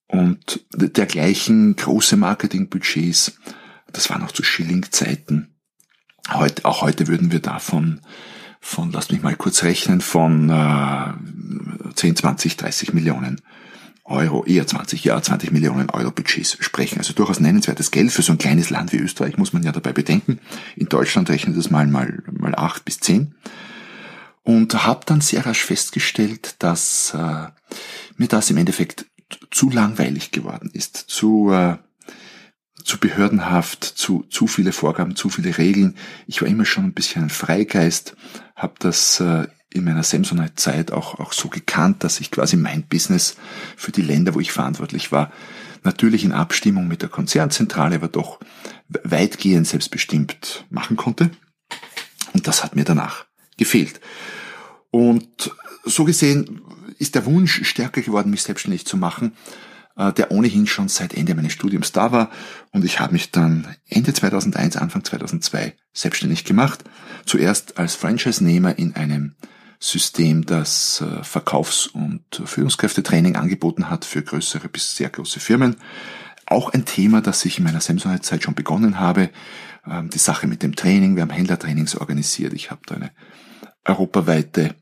und 0.08 0.66
dergleichen 0.74 1.76
große 1.78 2.18
Marketingbudgets. 2.18 3.40
Das 3.94 4.10
war 4.10 4.20
noch 4.20 4.34
zu 4.34 4.44
Schilling-Zeiten. 4.44 5.56
Heute, 6.34 6.66
auch 6.66 6.82
heute 6.82 7.08
würden 7.08 7.32
wir 7.32 7.40
davon 7.40 8.02
von, 8.60 8.92
lasst 8.92 9.14
mich 9.14 9.22
mal 9.22 9.36
kurz 9.36 9.64
rechnen, 9.64 10.02
von 10.02 10.50
äh, 10.50 11.94
10, 11.96 12.18
20, 12.18 12.58
30 12.58 12.94
Millionen 12.94 13.42
Euro, 14.08 14.46
eher 14.46 14.66
20, 14.66 15.04
ja, 15.04 15.22
20 15.22 15.52
Millionen 15.52 15.90
Euro 15.90 16.12
Budgets 16.12 16.58
sprechen. 16.62 16.98
Also 16.98 17.14
durchaus 17.14 17.40
nennenswertes 17.40 17.92
Geld 17.92 18.12
für 18.12 18.22
so 18.22 18.32
ein 18.32 18.38
kleines 18.38 18.70
Land 18.70 18.94
wie 18.94 18.98
Österreich, 18.98 19.38
muss 19.38 19.54
man 19.54 19.64
ja 19.64 19.72
dabei 19.72 19.92
bedenken. 19.92 20.40
In 20.76 20.88
Deutschland 20.88 21.30
rechnet 21.30 21.58
es 21.58 21.70
mal, 21.70 21.88
mal, 21.88 22.24
mal 22.32 22.56
acht 22.56 22.86
bis 22.86 23.00
zehn. 23.00 23.36
Und 24.44 24.86
habe 24.86 25.02
dann 25.06 25.20
sehr 25.20 25.46
rasch 25.46 25.64
festgestellt, 25.64 26.56
dass 26.60 27.14
äh, 27.14 27.48
mir 28.16 28.28
das 28.30 28.50
im 28.50 28.58
Endeffekt 28.58 29.06
zu 29.52 29.70
langweilig 29.70 30.32
geworden 30.32 30.70
ist, 30.72 30.96
zu, 30.96 31.52
äh, 31.52 31.76
zu 32.86 32.98
behördenhaft, 33.00 33.84
zu, 33.84 34.24
zu 34.30 34.48
viele 34.48 34.72
Vorgaben, 34.72 35.18
zu 35.18 35.30
viele 35.30 35.58
Regeln. 35.58 35.98
Ich 36.28 36.42
war 36.42 36.48
immer 36.48 36.64
schon 36.64 36.86
ein 36.86 36.94
bisschen 36.94 37.24
ein 37.24 37.30
Freigeist, 37.30 38.16
habe 38.56 38.76
das 38.80 39.20
äh, 39.20 39.48
in 39.78 39.86
meiner 39.86 40.04
Samsonite-Zeit 40.04 40.92
auch, 40.92 41.20
auch 41.20 41.34
so 41.34 41.50
gekannt, 41.50 42.04
dass 42.04 42.20
ich 42.20 42.32
quasi 42.32 42.58
mein 42.58 42.84
Business 42.84 43.36
für 43.76 43.92
die 43.92 44.02
Länder, 44.02 44.36
wo 44.36 44.40
ich 44.40 44.52
verantwortlich 44.52 45.12
war, 45.12 45.32
natürlich 45.84 46.24
in 46.24 46.32
Abstimmung 46.32 46.88
mit 46.88 47.02
der 47.02 47.10
Konzernzentrale, 47.10 47.96
aber 47.96 48.08
doch 48.08 48.40
weitgehend 49.04 49.68
selbstbestimmt 49.68 50.66
machen 50.70 50.98
konnte. 50.98 51.32
Und 52.34 52.48
das 52.48 52.64
hat 52.64 52.76
mir 52.76 52.84
danach 52.84 53.26
gefehlt. 53.58 54.00
Und 54.92 55.52
so 55.86 56.04
gesehen 56.04 56.62
ist 57.00 57.16
der 57.16 57.26
Wunsch 57.26 57.64
stärker 57.68 58.02
geworden, 58.02 58.32
mich 58.32 58.44
selbstständig 58.44 58.86
zu 58.86 58.98
machen, 58.98 59.34
äh, 59.96 60.14
der 60.14 60.32
ohnehin 60.32 60.68
schon 60.68 60.88
seit 60.88 61.14
Ende 61.14 61.36
meines 61.36 61.54
Studiums 61.54 61.92
da 61.92 62.12
war. 62.12 62.32
Und 62.72 62.86
ich 62.86 63.00
habe 63.00 63.14
mich 63.14 63.32
dann 63.32 63.68
Ende 63.88 64.14
2001, 64.14 64.78
Anfang 64.78 65.04
2002 65.04 65.76
selbstständig 65.94 66.46
gemacht. 66.46 66.84
Zuerst 67.26 67.78
als 67.78 67.96
Franchise-Nehmer 67.96 68.78
in 68.78 68.96
einem 68.96 69.36
System, 69.80 70.46
das 70.46 71.02
äh, 71.02 71.24
Verkaufs- 71.24 71.88
und 71.88 72.24
Führungskräftetraining 72.46 73.36
angeboten 73.36 73.90
hat 73.90 74.06
für 74.06 74.24
größere 74.24 74.70
bis 74.70 74.96
sehr 74.96 75.10
große 75.10 75.40
Firmen. 75.40 75.76
Auch 76.46 76.74
ein 76.74 76.86
Thema, 76.86 77.22
das 77.22 77.46
ich 77.46 77.58
in 77.58 77.64
meiner 77.64 77.82
Samsung-Zeit 77.82 78.44
schon 78.44 78.56
begonnen 78.56 79.00
habe. 79.00 79.30
Ähm, 79.86 80.10
die 80.10 80.18
Sache 80.18 80.48
mit 80.48 80.64
dem 80.64 80.76
Training. 80.76 81.16
Wir 81.16 81.24
haben 81.24 81.30
Händlertrainings 81.30 81.96
organisiert. 81.96 82.54
Ich 82.54 82.72
habe 82.72 82.82
da 82.86 82.96
eine 82.96 83.12
europaweite 83.86 84.76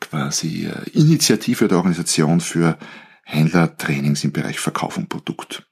quasi 0.00 0.66
äh, 0.66 0.90
Initiative 0.90 1.64
oder 1.64 1.76
Organisation 1.76 2.40
für 2.40 2.78
Händlertrainings 3.24 4.24
im 4.24 4.32
Bereich 4.32 4.58
Verkauf 4.58 4.96
und 4.98 5.08
Produkt 5.08 5.66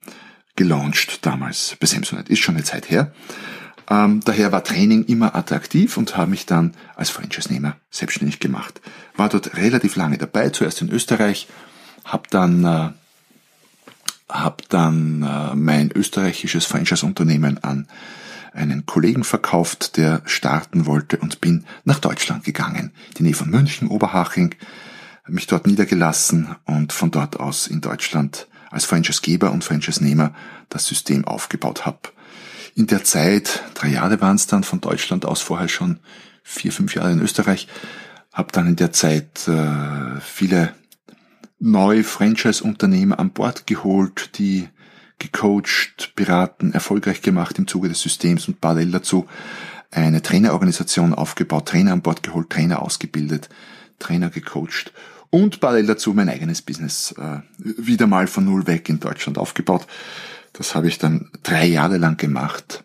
gelauncht 0.55 1.25
damals 1.25 1.75
bei 1.79 1.87
Samsonite. 1.87 2.31
Ist 2.31 2.39
schon 2.39 2.55
eine 2.55 2.63
Zeit 2.63 2.89
her. 2.89 3.13
Ähm, 3.93 4.21
daher 4.25 4.51
war 4.51 4.63
Training 4.63 5.05
immer 5.05 5.35
attraktiv 5.35 5.97
und 5.97 6.17
habe 6.17 6.31
mich 6.31 6.47
dann 6.47 6.73
als 6.95 7.11
Franchise-Nehmer 7.11 7.75
selbstständig 7.91 8.39
gemacht. 8.39 8.81
War 9.15 9.29
dort 9.29 9.55
relativ 9.55 9.95
lange 9.95 10.17
dabei, 10.17 10.49
zuerst 10.49 10.81
in 10.81 10.89
Österreich, 10.89 11.47
habe 12.03 12.23
dann, 12.31 12.65
äh, 12.65 12.89
hab 14.29 14.67
dann 14.69 15.21
äh, 15.21 15.55
mein 15.55 15.91
österreichisches 15.91 16.65
Franchise-Unternehmen 16.65 17.63
an 17.63 17.87
einen 18.51 18.85
Kollegen 18.87 19.23
verkauft, 19.23 19.97
der 19.97 20.21
starten 20.25 20.85
wollte 20.87 21.17
und 21.17 21.39
bin 21.39 21.65
nach 21.85 21.99
Deutschland 21.99 22.43
gegangen, 22.43 22.91
die 23.17 23.23
Nähe 23.23 23.35
von 23.35 23.49
München, 23.49 23.89
Oberhaching, 23.89 24.55
mich 25.27 25.47
dort 25.47 25.67
niedergelassen 25.67 26.55
und 26.65 26.93
von 26.93 27.11
dort 27.11 27.39
aus 27.39 27.67
in 27.67 27.81
Deutschland 27.81 28.47
als 28.71 28.85
Franchise-Geber 28.85 29.51
und 29.51 29.63
Franchise-Nehmer 29.63 30.33
das 30.69 30.87
System 30.87 31.25
aufgebaut 31.25 31.85
habe. 31.85 31.99
In 32.75 32.87
der 32.87 33.03
Zeit, 33.03 33.63
drei 33.75 33.89
Jahre 33.89 34.19
waren 34.21 34.35
es 34.35 34.47
dann 34.47 34.63
von 34.63 34.81
Deutschland 34.81 35.25
aus, 35.25 35.41
vorher 35.41 35.67
schon 35.67 35.99
vier, 36.43 36.71
fünf 36.71 36.95
Jahre 36.95 37.11
in 37.11 37.21
Österreich, 37.21 37.67
habe 38.31 38.51
dann 38.51 38.67
in 38.67 38.75
der 38.75 38.91
Zeit 38.91 39.47
äh, 39.47 40.19
viele 40.21 40.73
neue 41.59 42.03
Franchise-Unternehmer 42.03 43.19
an 43.19 43.31
Bord 43.31 43.67
geholt, 43.67 44.37
die 44.39 44.67
gecoacht, 45.19 46.13
beraten, 46.15 46.73
erfolgreich 46.73 47.21
gemacht 47.21 47.57
im 47.59 47.67
Zuge 47.67 47.89
des 47.89 48.01
Systems 48.01 48.47
und 48.47 48.59
parallel 48.59 48.91
dazu 48.91 49.27
eine 49.91 50.23
Trainerorganisation 50.23 51.13
aufgebaut, 51.13 51.67
Trainer 51.67 51.93
an 51.93 52.01
Bord 52.01 52.23
geholt, 52.23 52.49
Trainer 52.49 52.81
ausgebildet, 52.81 53.49
Trainer 53.99 54.29
gecoacht 54.29 54.91
und 55.29 55.59
parallel 55.59 55.85
dazu 55.85 56.13
mein 56.13 56.29
eigenes 56.29 56.61
Business 56.61 57.13
äh, 57.17 57.39
wieder 57.57 58.07
mal 58.07 58.27
von 58.27 58.45
null 58.45 58.67
weg 58.67 58.89
in 58.89 58.99
Deutschland 58.99 59.37
aufgebaut. 59.37 59.87
Das 60.53 60.75
habe 60.75 60.87
ich 60.87 60.97
dann 60.97 61.31
drei 61.41 61.65
Jahre 61.65 61.97
lang 61.97 62.17
gemacht. 62.17 62.83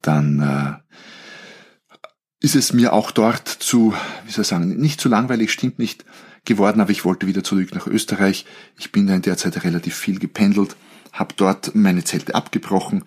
Dann 0.00 0.40
äh, 0.40 1.96
ist 2.40 2.56
es 2.56 2.72
mir 2.72 2.92
auch 2.92 3.10
dort 3.10 3.48
zu, 3.48 3.94
wie 4.24 4.32
soll 4.32 4.42
ich 4.42 4.48
sagen, 4.48 4.76
nicht 4.76 5.00
zu 5.00 5.08
langweilig, 5.08 5.52
stimmt 5.52 5.78
nicht 5.78 6.04
geworden, 6.44 6.80
aber 6.80 6.90
ich 6.90 7.04
wollte 7.04 7.26
wieder 7.26 7.44
zurück 7.44 7.74
nach 7.74 7.86
Österreich. 7.86 8.46
Ich 8.78 8.90
bin 8.90 9.06
da 9.06 9.14
in 9.14 9.22
der 9.22 9.36
Zeit 9.36 9.62
relativ 9.62 9.94
viel 9.94 10.18
gependelt 10.18 10.74
habe 11.12 11.34
dort 11.36 11.74
meine 11.74 12.04
Zelte 12.04 12.34
abgebrochen, 12.34 13.04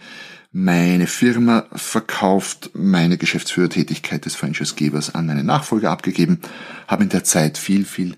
meine 0.51 1.07
Firma 1.07 1.65
verkauft, 1.73 2.69
meine 2.73 3.17
Geschäftsführertätigkeit 3.17 4.25
des 4.25 4.35
Franchisegebers 4.35 5.13
an 5.13 5.25
meine 5.25 5.43
Nachfolger 5.43 5.91
abgegeben, 5.91 6.39
habe 6.87 7.03
in 7.03 7.09
der 7.09 7.25
Zeit 7.25 7.57
viel, 7.57 7.83
viel 7.83 8.15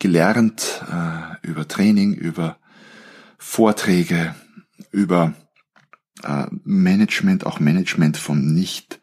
gelernt 0.00 0.82
äh, 0.90 1.46
über 1.46 1.68
Training, 1.68 2.14
über 2.14 2.56
Vorträge, 3.36 4.34
über 4.90 5.34
äh, 6.22 6.46
Management, 6.64 7.46
auch 7.46 7.60
Management 7.60 8.16
von 8.16 8.54
nicht 8.54 9.00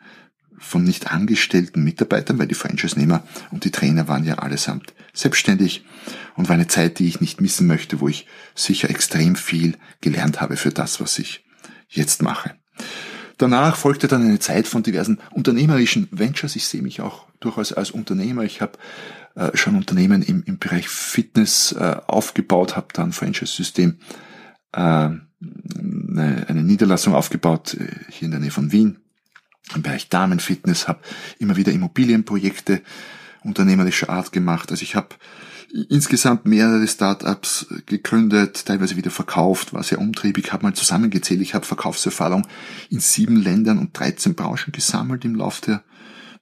von 0.57 0.83
nicht 0.83 1.11
angestellten 1.11 1.83
Mitarbeitern, 1.83 2.39
weil 2.39 2.47
die 2.47 2.55
Franchise-Nehmer 2.55 3.23
und 3.51 3.65
die 3.65 3.71
Trainer 3.71 4.07
waren 4.07 4.23
ja 4.23 4.35
allesamt 4.35 4.93
selbstständig 5.13 5.85
und 6.35 6.49
war 6.49 6.55
eine 6.55 6.67
Zeit, 6.67 6.97
die 6.97 7.07
ich 7.07 7.21
nicht 7.21 7.39
missen 7.39 7.67
möchte, 7.67 7.99
wo 7.99 8.07
ich 8.07 8.25
sicher 8.55 8.89
extrem 8.89 9.35
viel 9.35 9.77
gelernt 10.01 10.41
habe 10.41 10.57
für 10.57 10.71
das, 10.71 10.99
was 10.99 11.19
ich 11.19 11.45
jetzt 11.87 12.21
mache. 12.21 12.55
Danach 13.37 13.75
folgte 13.75 14.07
dann 14.07 14.23
eine 14.23 14.39
Zeit 14.39 14.67
von 14.67 14.81
diversen 14.81 15.19
unternehmerischen 15.31 16.07
Ventures. 16.11 16.55
Ich 16.55 16.67
sehe 16.67 16.81
mich 16.81 17.01
auch 17.01 17.27
durchaus 17.39 17.73
als 17.73 17.91
Unternehmer. 17.91 18.43
Ich 18.43 18.61
habe 18.61 18.77
äh, 19.35 19.55
schon 19.55 19.75
Unternehmen 19.75 20.21
im, 20.21 20.43
im 20.45 20.57
Bereich 20.57 20.87
Fitness 20.87 21.73
äh, 21.73 21.97
aufgebaut, 22.07 22.75
habe 22.75 22.87
dann 22.93 23.11
Franchise-System 23.11 23.99
äh, 24.71 25.09
eine, 25.79 26.45
eine 26.47 26.63
Niederlassung 26.63 27.13
aufgebaut 27.13 27.75
äh, 27.75 27.87
hier 28.09 28.25
in 28.25 28.31
der 28.31 28.39
Nähe 28.39 28.51
von 28.51 28.71
Wien 28.71 28.97
im 29.73 29.81
Bereich 29.81 30.09
Damenfitness, 30.09 30.87
habe 30.87 30.99
immer 31.39 31.55
wieder 31.55 31.71
Immobilienprojekte 31.71 32.81
unternehmerischer 33.43 34.09
Art 34.09 34.31
gemacht. 34.31 34.71
Also 34.71 34.83
ich 34.83 34.95
habe 34.95 35.09
insgesamt 35.89 36.45
mehrere 36.45 36.87
Startups 36.87 37.67
gegründet, 37.85 38.65
teilweise 38.65 38.95
wieder 38.95 39.11
verkauft, 39.11 39.73
war 39.73 39.83
sehr 39.83 39.99
umtriebig, 39.99 40.53
habe 40.53 40.63
mal 40.63 40.73
zusammengezählt. 40.73 41.41
Ich 41.41 41.53
habe 41.53 41.65
Verkaufserfahrung 41.65 42.47
in 42.89 42.99
sieben 42.99 43.37
Ländern 43.37 43.79
und 43.79 43.97
13 43.97 44.35
Branchen 44.35 44.71
gesammelt 44.71 45.25
im 45.25 45.35
Laufe 45.35 45.61
der 45.61 45.83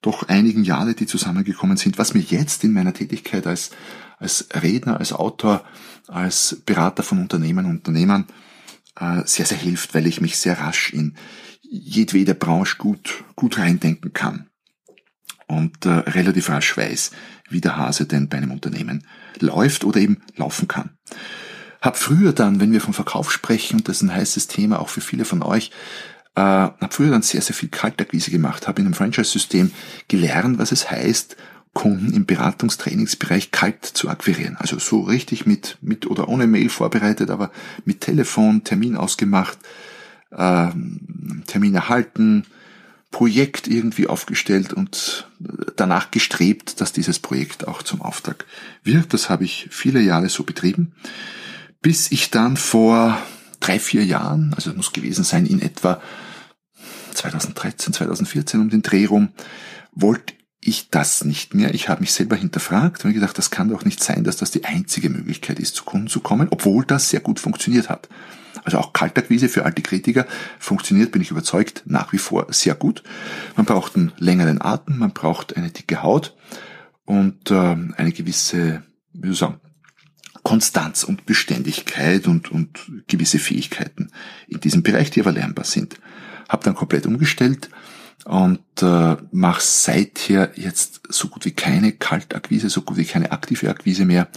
doch 0.01 0.27
einigen 0.27 0.65
Jahre, 0.65 0.95
die 0.95 1.05
zusammengekommen 1.05 1.77
sind, 1.77 1.97
was 1.97 2.13
mir 2.13 2.19
jetzt 2.19 2.63
in 2.65 2.73
meiner 2.73 2.93
Tätigkeit 2.93 3.47
als, 3.47 3.71
als 4.19 4.47
Redner, 4.53 4.99
als 4.99 5.13
Autor, 5.13 5.63
als 6.07 6.61
Berater 6.65 7.03
von 7.03 7.19
Unternehmen 7.19 7.65
und 7.65 7.77
Unternehmern 7.77 8.25
sehr, 9.25 9.45
sehr 9.45 9.57
hilft, 9.57 9.95
weil 9.95 10.07
ich 10.07 10.21
mich 10.21 10.37
sehr 10.37 10.59
rasch 10.59 10.93
in 10.93 11.15
jedwede 11.61 12.35
Branche 12.35 12.77
gut, 12.77 13.23
gut 13.35 13.57
reindenken 13.57 14.13
kann 14.13 14.49
und 15.47 15.85
äh, 15.85 15.89
relativ 15.89 16.49
rasch 16.49 16.77
weiß, 16.77 17.11
wie 17.49 17.61
der 17.61 17.77
Hase 17.77 18.05
denn 18.05 18.29
bei 18.29 18.37
einem 18.37 18.51
Unternehmen 18.51 19.05
läuft 19.39 19.83
oder 19.83 19.99
eben 19.99 20.21
laufen 20.35 20.67
kann. 20.67 20.97
Hab 21.81 21.97
früher 21.97 22.31
dann, 22.31 22.59
wenn 22.59 22.71
wir 22.71 22.81
vom 22.81 22.93
Verkauf 22.93 23.31
sprechen, 23.31 23.77
und 23.77 23.89
das 23.89 23.97
ist 23.97 24.03
ein 24.03 24.13
heißes 24.13 24.47
Thema 24.47 24.79
auch 24.79 24.89
für 24.89 25.01
viele 25.01 25.25
von 25.25 25.41
euch, 25.41 25.71
äh, 26.35 26.41
hab 26.41 26.93
früher 26.93 27.11
dann 27.11 27.21
sehr, 27.21 27.41
sehr 27.41 27.55
viel 27.55 27.69
Kaltakquise 27.69 28.31
gemacht, 28.31 28.67
habe 28.67 28.81
in 28.81 28.87
einem 28.87 28.93
Franchise-System 28.93 29.71
gelernt, 30.07 30.59
was 30.59 30.71
es 30.71 30.89
heißt, 30.89 31.35
Kunden 31.73 32.13
im 32.13 32.25
Beratungstrainingsbereich 32.25 33.51
kalt 33.51 33.83
zu 33.83 34.09
akquirieren. 34.09 34.57
Also 34.57 34.77
so 34.77 35.01
richtig 35.01 35.45
mit, 35.45 35.77
mit 35.81 36.05
oder 36.05 36.29
ohne 36.29 36.47
Mail 36.47 36.69
vorbereitet, 36.69 37.29
aber 37.31 37.51
mit 37.83 38.01
Telefon, 38.01 38.63
Termin 38.63 38.95
ausgemacht, 38.95 39.57
äh, 40.31 40.69
Termin 41.47 41.75
erhalten, 41.75 42.45
Projekt 43.09 43.67
irgendwie 43.67 44.07
aufgestellt 44.07 44.73
und 44.73 45.29
danach 45.75 46.09
gestrebt, 46.11 46.81
dass 46.81 46.93
dieses 46.93 47.19
Projekt 47.19 47.67
auch 47.67 47.83
zum 47.83 48.01
Auftrag 48.01 48.45
wird. 48.83 49.13
Das 49.13 49.29
habe 49.29 49.43
ich 49.43 49.67
viele 49.71 50.01
Jahre 50.01 50.29
so 50.29 50.43
betrieben, 50.43 50.93
bis 51.81 52.11
ich 52.11 52.31
dann 52.31 52.57
vor 52.57 53.17
drei, 53.59 53.79
vier 53.79 54.03
Jahren, 54.03 54.53
also 54.55 54.73
muss 54.73 54.93
gewesen 54.93 55.23
sein 55.23 55.45
in 55.45 55.61
etwa 55.61 56.01
2013, 57.13 57.93
2014 57.93 58.59
um 58.59 58.69
den 58.69 58.81
Dreh 58.81 59.05
rum, 59.05 59.29
wollte 59.91 60.33
ich 60.67 60.89
das 60.89 61.23
nicht 61.23 61.53
mehr. 61.53 61.73
Ich 61.73 61.89
habe 61.89 62.01
mich 62.01 62.13
selber 62.13 62.35
hinterfragt 62.35 63.03
und 63.03 63.09
mir 63.09 63.15
gedacht, 63.15 63.37
das 63.37 63.51
kann 63.51 63.69
doch 63.69 63.85
nicht 63.85 64.03
sein, 64.03 64.23
dass 64.23 64.37
das 64.37 64.51
die 64.51 64.65
einzige 64.65 65.09
Möglichkeit 65.09 65.59
ist, 65.59 65.75
zu 65.75 65.83
Kunden 65.83 66.07
zu 66.07 66.19
kommen, 66.19 66.47
obwohl 66.49 66.85
das 66.85 67.09
sehr 67.09 67.19
gut 67.19 67.39
funktioniert 67.39 67.89
hat. 67.89 68.09
Also 68.63 68.77
auch 68.77 68.93
Kaltakquise 68.93 69.49
für 69.49 69.65
alte 69.65 69.81
Kritiker 69.81 70.25
funktioniert, 70.59 71.11
bin 71.11 71.21
ich 71.21 71.31
überzeugt, 71.31 71.83
nach 71.85 72.13
wie 72.13 72.17
vor 72.17 72.47
sehr 72.49 72.75
gut. 72.75 73.03
Man 73.55 73.65
braucht 73.65 73.95
einen 73.95 74.13
längeren 74.17 74.61
Atem, 74.61 74.99
man 74.99 75.11
braucht 75.11 75.57
eine 75.57 75.69
dicke 75.69 76.01
Haut 76.03 76.35
und 77.05 77.51
äh, 77.51 77.55
eine 77.55 78.11
gewisse, 78.11 78.83
wie 79.13 79.27
soll 79.27 79.33
ich 79.33 79.39
sagen, 79.39 79.59
Konstanz 80.43 81.03
und 81.03 81.25
Beständigkeit 81.25 82.27
und, 82.27 82.51
und 82.51 82.91
gewisse 83.07 83.39
Fähigkeiten 83.39 84.11
in 84.47 84.59
diesem 84.59 84.83
Bereich, 84.83 85.09
die 85.09 85.21
aber 85.21 85.31
lernbar 85.31 85.65
sind. 85.65 85.95
Hab 86.49 86.63
dann 86.63 86.75
komplett 86.75 87.05
umgestellt 87.05 87.69
und 88.25 88.61
äh, 88.81 89.17
mache 89.31 89.61
seither 89.61 90.51
jetzt 90.55 91.01
so 91.09 91.27
gut 91.27 91.45
wie 91.45 91.51
keine 91.51 91.91
Kaltakquise, 91.91 92.69
so 92.69 92.81
gut 92.81 92.97
wie 92.97 93.05
keine 93.05 93.31
aktive 93.31 93.69
Akquise 93.69 94.05
mehr, 94.05 94.27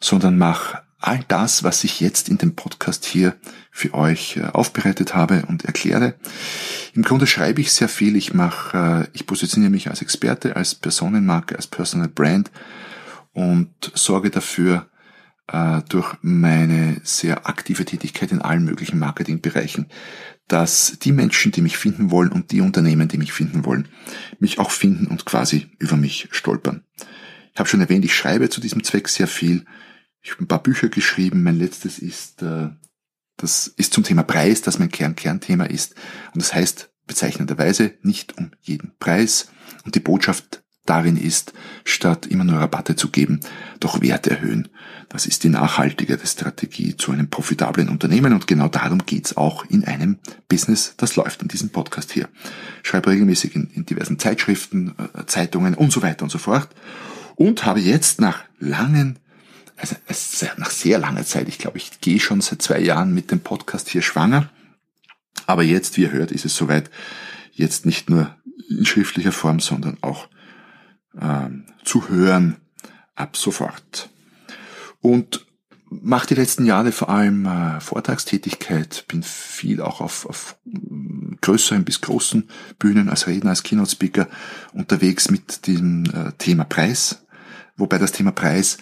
sondern 0.00 0.38
mache 0.38 0.82
all 1.00 1.20
das, 1.28 1.62
was 1.62 1.84
ich 1.84 2.00
jetzt 2.00 2.28
in 2.28 2.38
dem 2.38 2.56
Podcast 2.56 3.04
hier 3.04 3.36
für 3.70 3.94
euch 3.94 4.36
äh, 4.36 4.46
aufbereitet 4.52 5.14
habe 5.14 5.44
und 5.46 5.64
erkläre. 5.64 6.14
Im 6.94 7.02
Grunde 7.02 7.26
schreibe 7.26 7.60
ich 7.60 7.72
sehr 7.72 7.88
viel. 7.88 8.16
Ich 8.16 8.34
mache, 8.34 9.06
äh, 9.06 9.08
ich 9.12 9.26
positioniere 9.26 9.70
mich 9.70 9.88
als 9.88 10.02
Experte, 10.02 10.56
als 10.56 10.74
Personenmarke, 10.74 11.54
als 11.54 11.66
Personal 11.66 12.08
Brand 12.08 12.50
und 13.32 13.70
sorge 13.94 14.30
dafür, 14.30 14.88
äh, 15.48 15.82
durch 15.88 16.14
meine 16.22 17.00
sehr 17.04 17.48
aktive 17.48 17.84
Tätigkeit 17.84 18.32
in 18.32 18.42
allen 18.42 18.64
möglichen 18.64 18.98
Marketingbereichen, 18.98 19.86
dass 20.46 20.98
die 21.02 21.12
Menschen, 21.12 21.52
die 21.52 21.60
mich 21.60 21.76
finden 21.76 22.10
wollen 22.10 22.32
und 22.32 22.52
die 22.52 22.60
Unternehmen, 22.60 23.08
die 23.08 23.18
mich 23.18 23.32
finden 23.32 23.64
wollen, 23.64 23.88
mich 24.38 24.58
auch 24.58 24.70
finden 24.70 25.06
und 25.06 25.24
quasi 25.24 25.68
über 25.78 25.96
mich 25.96 26.28
stolpern. 26.30 26.84
Ich 27.52 27.58
habe 27.58 27.68
schon 27.68 27.80
erwähnt, 27.80 28.04
ich 28.04 28.14
schreibe 28.14 28.48
zu 28.50 28.60
diesem 28.60 28.84
Zweck 28.84 29.08
sehr 29.08 29.26
viel. 29.26 29.64
Ich 30.22 30.30
habe 30.32 30.44
ein 30.44 30.48
paar 30.48 30.62
Bücher 30.62 30.88
geschrieben. 30.88 31.42
Mein 31.42 31.58
letztes 31.58 31.98
ist, 31.98 32.42
äh, 32.42 32.68
das 33.36 33.66
ist 33.66 33.92
zum 33.92 34.04
Thema 34.04 34.22
Preis, 34.22 34.62
das 34.62 34.78
mein 34.78 34.90
Kern-Kernthema 34.90 35.64
ist. 35.64 35.94
Und 36.34 36.42
das 36.42 36.54
heißt 36.54 36.90
bezeichnenderweise 37.06 37.94
nicht 38.02 38.38
um 38.38 38.52
jeden 38.60 38.92
Preis. 38.98 39.50
Und 39.84 39.94
die 39.94 40.00
Botschaft 40.00 40.62
darin 40.88 41.16
ist, 41.16 41.52
statt 41.84 42.26
immer 42.26 42.44
nur 42.44 42.60
Rabatte 42.60 42.96
zu 42.96 43.10
geben, 43.10 43.40
doch 43.80 44.00
Wert 44.00 44.26
erhöhen. 44.26 44.68
Das 45.08 45.26
ist 45.26 45.44
die 45.44 45.48
nachhaltigere 45.48 46.26
Strategie 46.26 46.96
zu 46.96 47.12
einem 47.12 47.28
profitablen 47.28 47.88
Unternehmen 47.88 48.32
und 48.32 48.46
genau 48.46 48.68
darum 48.68 49.04
geht's 49.06 49.36
auch 49.36 49.64
in 49.66 49.84
einem 49.84 50.18
Business, 50.48 50.94
das 50.96 51.16
läuft 51.16 51.42
in 51.42 51.48
diesem 51.48 51.70
Podcast 51.70 52.12
hier. 52.12 52.28
Schreibe 52.82 53.10
regelmäßig 53.10 53.54
in, 53.54 53.70
in 53.74 53.86
diversen 53.86 54.18
Zeitschriften, 54.18 54.94
äh, 54.98 55.26
Zeitungen 55.26 55.74
und 55.74 55.92
so 55.92 56.02
weiter 56.02 56.24
und 56.24 56.30
so 56.30 56.38
fort 56.38 56.68
und 57.36 57.64
habe 57.64 57.80
jetzt 57.80 58.20
nach 58.20 58.44
langen, 58.58 59.18
also 59.76 59.94
nach 60.56 60.70
sehr 60.70 60.98
langer 60.98 61.24
Zeit, 61.24 61.48
ich 61.48 61.58
glaube, 61.58 61.78
ich 61.78 62.00
gehe 62.00 62.20
schon 62.20 62.40
seit 62.40 62.62
zwei 62.62 62.80
Jahren 62.80 63.14
mit 63.14 63.30
dem 63.30 63.40
Podcast 63.40 63.88
hier 63.88 64.02
schwanger, 64.02 64.50
aber 65.46 65.62
jetzt, 65.62 65.96
wie 65.96 66.02
ihr 66.02 66.12
hört, 66.12 66.32
ist 66.32 66.44
es 66.44 66.56
soweit, 66.56 66.90
jetzt 67.52 67.86
nicht 67.86 68.10
nur 68.10 68.34
in 68.68 68.84
schriftlicher 68.84 69.32
Form, 69.32 69.60
sondern 69.60 69.96
auch 70.02 70.28
ähm, 71.20 71.66
zu 71.84 72.08
hören 72.08 72.56
ab 73.14 73.36
sofort. 73.36 74.10
Und 75.00 75.46
mache 75.90 76.28
die 76.28 76.34
letzten 76.34 76.66
Jahre 76.66 76.92
vor 76.92 77.08
allem 77.08 77.46
äh, 77.46 77.80
Vortragstätigkeit, 77.80 79.04
bin 79.08 79.22
viel 79.22 79.80
auch 79.80 80.00
auf, 80.00 80.26
auf 80.26 80.56
größeren 81.40 81.84
bis 81.84 82.00
großen 82.00 82.48
Bühnen 82.78 83.08
als 83.08 83.26
Redner, 83.26 83.50
als 83.50 83.62
Keynote-Speaker 83.62 84.28
unterwegs 84.72 85.30
mit 85.30 85.66
dem 85.66 86.04
äh, 86.06 86.32
Thema 86.38 86.64
Preis, 86.64 87.24
wobei 87.76 87.98
das 87.98 88.12
Thema 88.12 88.32
Preis 88.32 88.78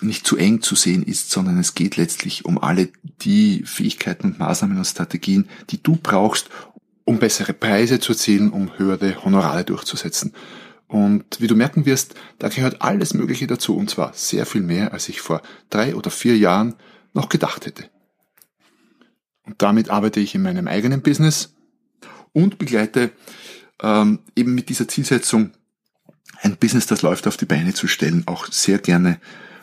nicht 0.00 0.26
zu 0.26 0.36
eng 0.36 0.62
zu 0.62 0.74
sehen 0.74 1.02
ist, 1.02 1.30
sondern 1.30 1.58
es 1.58 1.74
geht 1.74 1.96
letztlich 1.96 2.44
um 2.44 2.58
alle 2.58 2.88
die 3.22 3.62
Fähigkeiten 3.64 4.28
und 4.28 4.38
Maßnahmen 4.38 4.78
und 4.78 4.86
Strategien, 4.86 5.48
die 5.70 5.82
du 5.82 5.96
brauchst, 5.96 6.48
um 7.04 7.18
bessere 7.18 7.52
Preise 7.52 8.00
zu 8.00 8.12
erzielen, 8.12 8.50
um 8.50 8.78
höhere 8.78 9.24
Honorare 9.24 9.64
durchzusetzen. 9.64 10.32
Und 10.92 11.40
wie 11.40 11.46
du 11.46 11.56
merken 11.56 11.86
wirst, 11.86 12.14
da 12.38 12.50
gehört 12.50 12.82
alles 12.82 13.14
Mögliche 13.14 13.46
dazu, 13.46 13.74
und 13.74 13.88
zwar 13.88 14.12
sehr 14.12 14.44
viel 14.44 14.60
mehr, 14.60 14.92
als 14.92 15.08
ich 15.08 15.22
vor 15.22 15.40
drei 15.70 15.96
oder 15.96 16.10
vier 16.10 16.36
Jahren 16.36 16.74
noch 17.14 17.30
gedacht 17.30 17.64
hätte. 17.64 17.88
Und 19.44 19.62
damit 19.62 19.88
arbeite 19.88 20.20
ich 20.20 20.34
in 20.34 20.42
meinem 20.42 20.68
eigenen 20.68 21.00
Business 21.00 21.54
und 22.34 22.58
begleite 22.58 23.10
ähm, 23.80 24.18
eben 24.36 24.54
mit 24.54 24.68
dieser 24.68 24.86
Zielsetzung, 24.86 25.52
ein 26.42 26.58
Business, 26.58 26.84
das 26.84 27.00
läuft, 27.00 27.26
auf 27.26 27.38
die 27.38 27.46
Beine 27.46 27.72
zu 27.72 27.88
stellen, 27.88 28.24
auch 28.26 28.52
sehr 28.52 28.78
gerne 28.78 29.18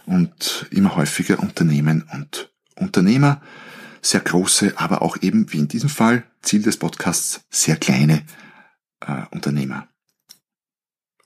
und 0.07 0.65
immer 0.71 0.95
häufiger 0.95 1.39
Unternehmen 1.39 2.09
und 2.11 2.51
Unternehmer, 2.75 3.39
sehr 4.01 4.21
große, 4.21 4.73
aber 4.77 5.03
auch 5.03 5.15
eben, 5.21 5.53
wie 5.53 5.59
in 5.59 5.67
diesem 5.67 5.89
Fall, 5.89 6.23
Ziel 6.41 6.63
des 6.63 6.77
Podcasts, 6.77 7.41
sehr 7.51 7.75
kleine 7.75 8.23
äh, 9.01 9.25
Unternehmer 9.29 9.87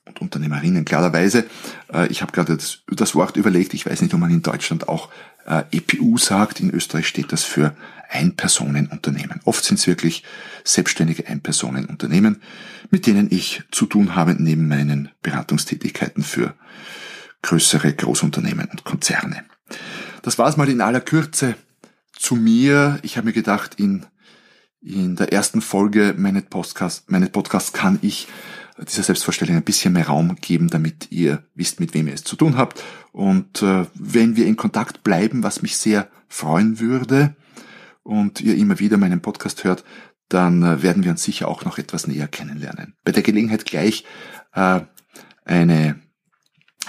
und 0.04 0.20
Unternehmerinnen. 0.20 0.84
Klarerweise, 0.84 1.46
äh, 1.92 2.06
ich 2.08 2.22
habe 2.22 2.32
gerade 2.32 2.56
das, 2.56 2.80
das, 2.88 3.14
Wort 3.14 3.36
überlegt, 3.36 3.74
ich 3.74 3.86
weiß 3.86 4.02
nicht, 4.02 4.12
ob 4.14 4.20
man 4.20 4.30
in 4.30 4.42
Deutschland 4.42 4.88
auch 4.88 5.08
äh, 5.46 5.62
EPU 5.72 6.18
sagt, 6.18 6.60
in 6.60 6.70
Österreich 6.70 7.08
steht 7.08 7.32
das 7.32 7.44
für 7.44 7.74
Ein-Personen-Unternehmen. 8.10 9.40
Oft 9.44 9.64
sind 9.64 9.78
es 9.78 9.86
wirklich 9.86 10.22
selbstständige 10.62 11.26
Ein-Personen-Unternehmen, 11.26 12.42
mit 12.90 13.06
denen 13.06 13.28
ich 13.30 13.62
zu 13.70 13.86
tun 13.86 14.14
habe 14.14 14.36
neben 14.38 14.68
meinen 14.68 15.10
Beratungstätigkeiten 15.22 16.22
für 16.22 16.54
größere 17.42 17.92
Großunternehmen 17.92 18.68
und 18.70 18.84
Konzerne. 18.84 19.44
Das 20.22 20.38
war 20.38 20.48
es 20.48 20.56
mal 20.56 20.68
in 20.68 20.80
aller 20.80 21.00
Kürze 21.00 21.56
zu 22.16 22.36
mir. 22.36 22.98
Ich 23.02 23.16
habe 23.16 23.26
mir 23.26 23.32
gedacht, 23.32 23.74
in, 23.78 24.06
in 24.80 25.16
der 25.16 25.32
ersten 25.32 25.60
Folge 25.60 26.14
meines 26.16 26.44
Podcasts, 26.44 27.04
meines 27.08 27.30
Podcasts 27.30 27.72
kann 27.72 27.98
ich 28.00 28.28
dieser 28.78 29.02
Selbstvorstellung 29.02 29.56
ein 29.56 29.62
bisschen 29.62 29.92
mehr 29.92 30.08
Raum 30.08 30.36
geben, 30.36 30.68
damit 30.68 31.10
ihr 31.10 31.44
wisst, 31.54 31.80
mit 31.80 31.94
wem 31.94 32.08
ihr 32.08 32.14
es 32.14 32.24
zu 32.24 32.36
tun 32.36 32.56
habt. 32.56 32.82
Und 33.12 33.62
äh, 33.62 33.86
wenn 33.94 34.36
wir 34.36 34.46
in 34.46 34.56
Kontakt 34.56 35.04
bleiben, 35.04 35.42
was 35.42 35.62
mich 35.62 35.76
sehr 35.76 36.08
freuen 36.28 36.80
würde, 36.80 37.36
und 38.04 38.40
ihr 38.40 38.56
immer 38.56 38.78
wieder 38.78 38.98
meinen 38.98 39.20
Podcast 39.20 39.64
hört, 39.64 39.82
dann 40.28 40.62
äh, 40.62 40.82
werden 40.82 41.02
wir 41.02 41.10
uns 41.10 41.24
sicher 41.24 41.48
auch 41.48 41.64
noch 41.64 41.78
etwas 41.78 42.06
näher 42.06 42.28
kennenlernen. 42.28 42.94
Bei 43.02 43.10
der 43.10 43.22
Gelegenheit 43.22 43.64
gleich 43.64 44.04
äh, 44.52 44.80
eine 45.44 46.00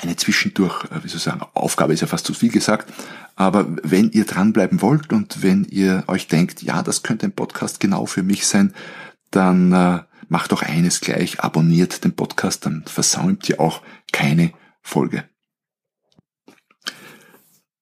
eine 0.01 0.17
zwischendurch, 0.17 0.83
äh, 0.85 1.03
wie 1.03 1.07
soll 1.07 1.17
ich 1.17 1.23
sagen, 1.23 1.41
Aufgabe 1.53 1.93
ist 1.93 2.01
ja 2.01 2.07
fast 2.07 2.25
zu 2.25 2.33
viel 2.33 2.51
gesagt, 2.51 2.91
aber 3.35 3.65
wenn 3.81 4.11
ihr 4.11 4.25
dranbleiben 4.25 4.81
wollt 4.81 5.13
und 5.13 5.41
wenn 5.41 5.63
ihr 5.63 6.03
euch 6.07 6.27
denkt, 6.27 6.61
ja, 6.61 6.83
das 6.83 7.01
könnte 7.01 7.25
ein 7.25 7.31
Podcast 7.31 7.79
genau 7.79 8.05
für 8.05 8.23
mich 8.23 8.45
sein, 8.45 8.73
dann 9.31 9.71
äh, 9.71 9.99
macht 10.29 10.51
doch 10.51 10.61
eines 10.61 11.01
gleich, 11.01 11.39
abonniert 11.39 12.03
den 12.03 12.15
Podcast, 12.15 12.65
dann 12.65 12.83
versäumt 12.85 13.47
ihr 13.49 13.59
auch 13.59 13.81
keine 14.11 14.53
Folge. 14.81 15.25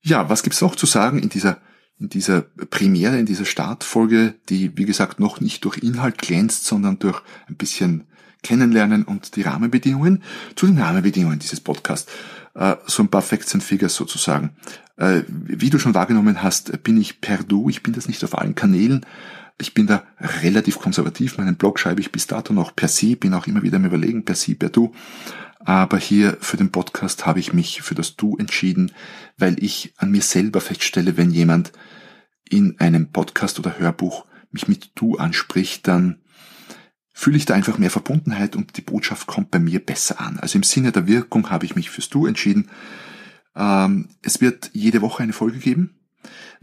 Ja, 0.01 0.29
was 0.29 0.43
gibt's 0.43 0.61
noch 0.61 0.75
zu 0.75 0.85
sagen 0.85 1.19
in 1.19 1.29
dieser, 1.29 1.61
in 1.97 2.09
dieser 2.09 2.41
Premiere, 2.41 3.17
in 3.17 3.25
dieser 3.25 3.45
Startfolge, 3.45 4.35
die, 4.49 4.77
wie 4.77 4.85
gesagt, 4.85 5.19
noch 5.19 5.39
nicht 5.39 5.63
durch 5.63 5.77
Inhalt 5.77 6.17
glänzt, 6.17 6.65
sondern 6.65 6.99
durch 6.99 7.21
ein 7.47 7.55
bisschen 7.55 8.07
Kennenlernen 8.43 9.03
und 9.05 9.35
die 9.37 9.41
Rahmenbedingungen. 9.41 10.21
Zu 10.55 10.67
den 10.67 10.77
Rahmenbedingungen 10.77 11.39
dieses 11.39 11.61
Podcasts. 11.61 12.11
Äh, 12.53 12.75
so 12.85 13.01
ein 13.01 13.09
paar 13.09 13.21
Facts 13.21 13.53
and 13.53 13.63
Figures 13.63 13.95
sozusagen. 13.95 14.55
Äh, 14.97 15.23
wie 15.27 15.69
du 15.69 15.79
schon 15.79 15.95
wahrgenommen 15.95 16.43
hast, 16.43 16.83
bin 16.83 16.99
ich 16.99 17.21
per 17.21 17.37
Du. 17.37 17.69
Ich 17.69 17.81
bin 17.81 17.93
das 17.93 18.07
nicht 18.07 18.23
auf 18.23 18.37
allen 18.37 18.55
Kanälen. 18.55 19.05
Ich 19.59 19.73
bin 19.73 19.87
da 19.87 20.03
relativ 20.19 20.79
konservativ. 20.79 21.37
Meinen 21.37 21.55
Blog 21.55 21.79
schreibe 21.79 22.01
ich 22.01 22.11
bis 22.11 22.27
dato 22.27 22.53
noch 22.53 22.75
per 22.75 22.87
Sie, 22.87 23.15
bin 23.15 23.33
auch 23.33 23.47
immer 23.47 23.61
wieder 23.61 23.77
am 23.77 23.85
überlegen, 23.85 24.25
per 24.25 24.35
Sie, 24.35 24.55
per 24.55 24.69
Du. 24.69 24.93
Aber 25.59 25.97
hier 25.97 26.37
für 26.41 26.57
den 26.57 26.71
Podcast 26.71 27.25
habe 27.25 27.39
ich 27.39 27.53
mich 27.53 27.81
für 27.81 27.95
das 27.95 28.15
Du 28.15 28.35
entschieden, 28.37 28.91
weil 29.37 29.63
ich 29.63 29.93
an 29.97 30.11
mir 30.11 30.21
selber 30.21 30.59
feststelle, 30.59 31.15
wenn 31.15 31.31
jemand 31.31 31.71
in 32.49 32.79
einem 32.79 33.11
Podcast 33.11 33.59
oder 33.59 33.79
Hörbuch 33.79 34.25
mich 34.51 34.67
mit 34.67 34.91
Du 34.95 35.17
anspricht, 35.17 35.87
dann 35.87 36.19
fühle 37.13 37.37
ich 37.37 37.45
da 37.45 37.53
einfach 37.53 37.77
mehr 37.77 37.91
Verbundenheit 37.91 38.55
und 38.55 38.75
die 38.75 38.81
Botschaft 38.81 39.27
kommt 39.27 39.51
bei 39.51 39.59
mir 39.59 39.79
besser 39.79 40.19
an. 40.19 40.39
Also 40.39 40.57
im 40.57 40.63
Sinne 40.63 40.91
der 40.91 41.07
Wirkung 41.07 41.49
habe 41.49 41.65
ich 41.65 41.75
mich 41.75 41.89
fürs 41.89 42.09
Du 42.09 42.25
entschieden. 42.25 42.69
Ähm, 43.55 44.09
es 44.21 44.41
wird 44.41 44.71
jede 44.73 45.01
Woche 45.01 45.23
eine 45.23 45.33
Folge 45.33 45.59
geben. 45.59 45.95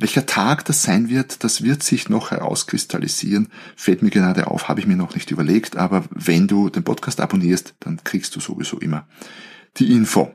Welcher 0.00 0.24
Tag 0.24 0.64
das 0.64 0.82
sein 0.82 1.10
wird, 1.10 1.44
das 1.44 1.62
wird 1.62 1.82
sich 1.82 2.08
noch 2.08 2.30
herauskristallisieren. 2.30 3.48
Fällt 3.76 4.00
mir 4.00 4.08
gerade 4.08 4.46
auf, 4.46 4.66
habe 4.66 4.80
ich 4.80 4.86
mir 4.86 4.96
noch 4.96 5.14
nicht 5.14 5.30
überlegt, 5.30 5.76
aber 5.76 6.04
wenn 6.08 6.48
du 6.48 6.70
den 6.70 6.84
Podcast 6.84 7.20
abonnierst, 7.20 7.74
dann 7.80 8.02
kriegst 8.02 8.34
du 8.34 8.40
sowieso 8.40 8.78
immer 8.78 9.06
die 9.76 9.92
Info, 9.92 10.34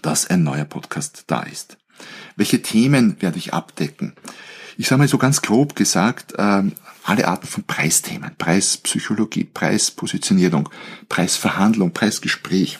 dass 0.00 0.30
ein 0.30 0.44
neuer 0.44 0.64
Podcast 0.64 1.24
da 1.26 1.40
ist. 1.40 1.76
Welche 2.36 2.62
Themen 2.62 3.20
werde 3.20 3.38
ich 3.38 3.52
abdecken? 3.52 4.12
Ich 4.76 4.86
sage 4.86 5.00
mal 5.00 5.08
so 5.08 5.18
ganz 5.18 5.42
grob 5.42 5.74
gesagt, 5.74 6.34
ähm, 6.38 6.70
alle 7.02 7.26
Arten 7.26 7.48
von 7.48 7.64
Preisthemen, 7.64 8.36
Preispsychologie, 8.38 9.42
Preispositionierung, 9.42 10.68
Preisverhandlung, 11.08 11.92
Preisgespräch. 11.92 12.78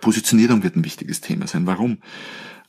Positionierung 0.00 0.64
wird 0.64 0.74
ein 0.74 0.84
wichtiges 0.84 1.20
Thema 1.20 1.46
sein. 1.46 1.64
Warum? 1.64 1.98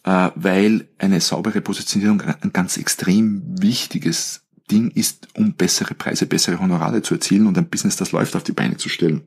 Äh, 0.07 0.31
weil 0.35 0.87
eine 0.99 1.19
saubere 1.19 1.59
Positionierung 1.59 2.21
ein 2.21 2.53
ganz 2.53 2.77
extrem 2.77 3.41
wichtiges 3.61 4.43
Ding 4.71 4.89
ist, 4.91 5.27
um 5.33 5.53
bessere 5.53 5.95
Preise, 5.95 6.27
bessere 6.27 6.61
Honorare 6.61 7.01
zu 7.01 7.15
erzielen 7.15 7.45
und 7.45 7.57
ein 7.57 7.67
Business, 7.67 7.97
das 7.97 8.13
läuft, 8.13 8.33
auf 8.37 8.43
die 8.43 8.53
Beine 8.53 8.77
zu 8.77 8.87
stellen. 8.87 9.23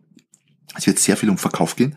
Es 0.75 0.87
wird 0.87 0.99
sehr 0.99 1.19
viel 1.19 1.29
um 1.29 1.37
Verkauf 1.37 1.77
gehen. 1.77 1.97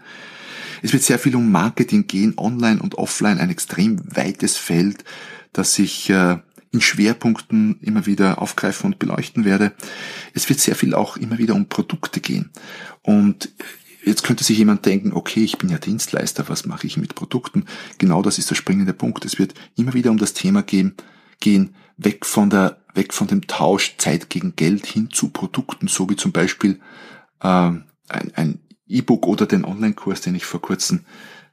Es 0.82 0.92
wird 0.92 1.04
sehr 1.04 1.18
viel 1.18 1.34
um 1.38 1.50
Marketing 1.50 2.08
gehen, 2.08 2.34
online 2.36 2.82
und 2.82 2.96
offline, 2.96 3.40
ein 3.40 3.50
extrem 3.50 4.02
weites 4.14 4.58
Feld, 4.58 5.06
das 5.54 5.80
ich 5.80 6.10
äh, 6.10 6.40
in 6.74 6.82
Schwerpunkten 6.82 7.80
immer 7.80 8.06
wieder 8.06 8.42
aufgreifen 8.42 8.88
und 8.88 9.00
beleuchten 9.00 9.46
werde. 9.46 9.72
Es 10.34 10.50
wird 10.50 10.60
sehr 10.60 10.76
viel 10.76 10.94
auch 10.94 11.16
immer 11.16 11.38
wieder 11.38 11.56
um 11.56 11.70
Produkte 11.70 12.20
gehen. 12.20 12.50
Und 13.02 13.50
Jetzt 14.04 14.24
könnte 14.24 14.44
sich 14.44 14.58
jemand 14.58 14.86
denken, 14.86 15.14
okay, 15.14 15.44
ich 15.44 15.58
bin 15.58 15.70
ja 15.70 15.78
Dienstleister, 15.78 16.50
was 16.50 16.66
mache 16.66 16.88
ich 16.88 16.98
mit 16.98 17.16
Produkten? 17.16 17.66
Genau 17.98 18.22
das 18.22 18.38
ist 18.38 18.50
der 18.50 18.56
springende 18.56 18.94
Punkt. 18.94 19.24
Es 19.26 19.40
wird 19.40 19.54
immer 19.76 19.94
wieder 19.94 20.12
um 20.12 20.18
das 20.18 20.34
Thema 20.34 20.62
gehen, 20.62 20.96
gehen 21.40 21.76
weg 21.98 22.26
von 22.26 22.50
der, 22.50 22.78
weg 22.94 23.14
von 23.14 23.28
dem 23.28 23.48
Tausch 23.48 23.96
Zeit 23.98 24.30
gegen 24.30 24.56
Geld 24.56 24.86
hin 24.86 25.10
zu 25.12 25.30
Produkten, 25.30 25.88
so 25.88 26.10
wie 26.10 26.16
zum 26.16 26.32
Beispiel 26.32 26.80
äh, 27.42 27.72
ein, 28.10 28.60
E-Book 28.86 29.26
oder 29.26 29.46
den 29.46 29.64
Online-Kurs, 29.64 30.22
den 30.22 30.36
ich 30.36 30.46
vor 30.46 30.62
kurzem 30.62 31.06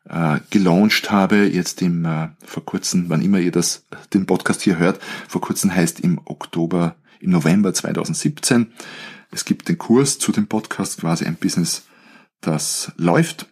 äh, 0.04 0.40
gelauncht 0.50 1.10
habe, 1.10 1.46
jetzt 1.46 1.80
im 1.80 2.04
äh, 2.04 2.28
vor 2.44 2.64
kurzem, 2.64 3.08
wann 3.08 3.22
immer 3.22 3.38
ihr 3.38 3.52
das 3.52 3.86
den 4.12 4.26
Podcast 4.26 4.62
hier 4.62 4.78
hört, 4.78 5.00
vor 5.28 5.40
kurzem 5.40 5.72
heißt 5.72 6.00
im 6.00 6.20
Oktober, 6.24 6.96
im 7.20 7.30
November 7.30 7.72
2017. 7.72 8.72
Es 9.30 9.44
gibt 9.44 9.68
den 9.68 9.78
Kurs 9.78 10.18
zu 10.18 10.32
dem 10.32 10.48
Podcast, 10.48 11.00
quasi 11.00 11.24
ein 11.24 11.36
Business, 11.36 11.84
das 12.40 12.92
läuft. 12.96 13.46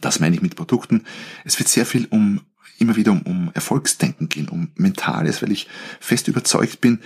Das 0.00 0.20
meine 0.20 0.34
ich 0.34 0.42
mit 0.42 0.56
Produkten. 0.56 1.04
Es 1.44 1.58
wird 1.58 1.68
sehr 1.68 1.86
viel 1.86 2.06
um 2.10 2.40
immer 2.78 2.96
wieder 2.96 3.12
um, 3.12 3.22
um 3.22 3.50
Erfolgsdenken 3.54 4.28
gehen, 4.28 4.48
um 4.48 4.72
Mentales, 4.74 5.42
weil 5.42 5.52
ich 5.52 5.68
fest 6.00 6.28
überzeugt 6.28 6.80
bin, 6.80 7.00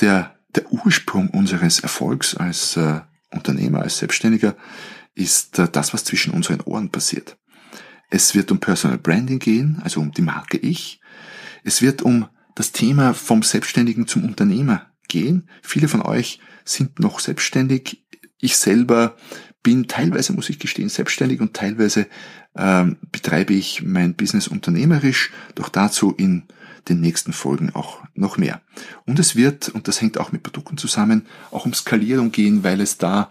der, 0.00 0.36
der 0.54 0.70
Ursprung 0.72 1.30
unseres 1.30 1.80
Erfolgs 1.80 2.36
als 2.36 2.76
äh, 2.76 3.00
Unternehmer, 3.30 3.82
als 3.82 3.98
Selbstständiger 3.98 4.56
ist 5.14 5.58
äh, 5.58 5.68
das, 5.70 5.92
was 5.92 6.04
zwischen 6.04 6.32
unseren 6.32 6.60
Ohren 6.60 6.90
passiert. 6.90 7.36
Es 8.08 8.34
wird 8.34 8.52
um 8.52 8.60
Personal 8.60 8.98
Branding 8.98 9.38
gehen, 9.38 9.80
also 9.82 10.00
um 10.00 10.12
die 10.12 10.22
Marke 10.22 10.58
Ich. 10.58 11.00
Es 11.64 11.82
wird 11.82 12.02
um 12.02 12.28
das 12.54 12.72
Thema 12.72 13.14
vom 13.14 13.42
Selbstständigen 13.42 14.06
zum 14.06 14.24
Unternehmer 14.24 14.86
gehen. 15.08 15.48
Viele 15.62 15.88
von 15.88 16.02
euch 16.02 16.40
sind 16.64 17.00
noch 17.00 17.18
selbstständig. 17.18 18.06
Ich 18.38 18.56
selber 18.56 19.16
bin 19.66 19.88
teilweise, 19.88 20.32
muss 20.32 20.48
ich 20.48 20.60
gestehen, 20.60 20.88
selbstständig 20.88 21.40
und 21.40 21.54
teilweise 21.54 22.06
ähm, 22.56 22.98
betreibe 23.10 23.52
ich 23.52 23.82
mein 23.82 24.14
Business 24.14 24.46
unternehmerisch, 24.46 25.32
doch 25.56 25.68
dazu 25.68 26.12
in 26.12 26.44
den 26.88 27.00
nächsten 27.00 27.32
Folgen 27.32 27.74
auch 27.74 27.98
noch 28.14 28.38
mehr. 28.38 28.60
Und 29.06 29.18
es 29.18 29.34
wird, 29.34 29.68
und 29.68 29.88
das 29.88 30.00
hängt 30.00 30.18
auch 30.18 30.30
mit 30.30 30.44
Produkten 30.44 30.78
zusammen, 30.78 31.26
auch 31.50 31.66
um 31.66 31.74
Skalierung 31.74 32.30
gehen, 32.30 32.62
weil 32.62 32.80
es 32.80 32.96
da 32.96 33.28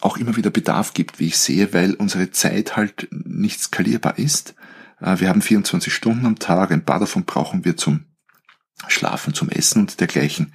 auch 0.00 0.16
immer 0.16 0.34
wieder 0.38 0.48
Bedarf 0.48 0.94
gibt, 0.94 1.20
wie 1.20 1.26
ich 1.26 1.36
sehe, 1.36 1.74
weil 1.74 1.92
unsere 1.92 2.30
Zeit 2.30 2.78
halt 2.78 3.08
nicht 3.10 3.60
skalierbar 3.60 4.18
ist. 4.18 4.54
Äh, 5.02 5.20
wir 5.20 5.28
haben 5.28 5.42
24 5.42 5.92
Stunden 5.92 6.24
am 6.24 6.38
Tag, 6.38 6.72
ein 6.72 6.86
paar 6.86 7.00
davon 7.00 7.26
brauchen 7.26 7.66
wir 7.66 7.76
zum 7.76 8.06
Schlafen, 8.88 9.34
zum 9.34 9.50
Essen 9.50 9.80
und 9.80 10.00
dergleichen. 10.00 10.54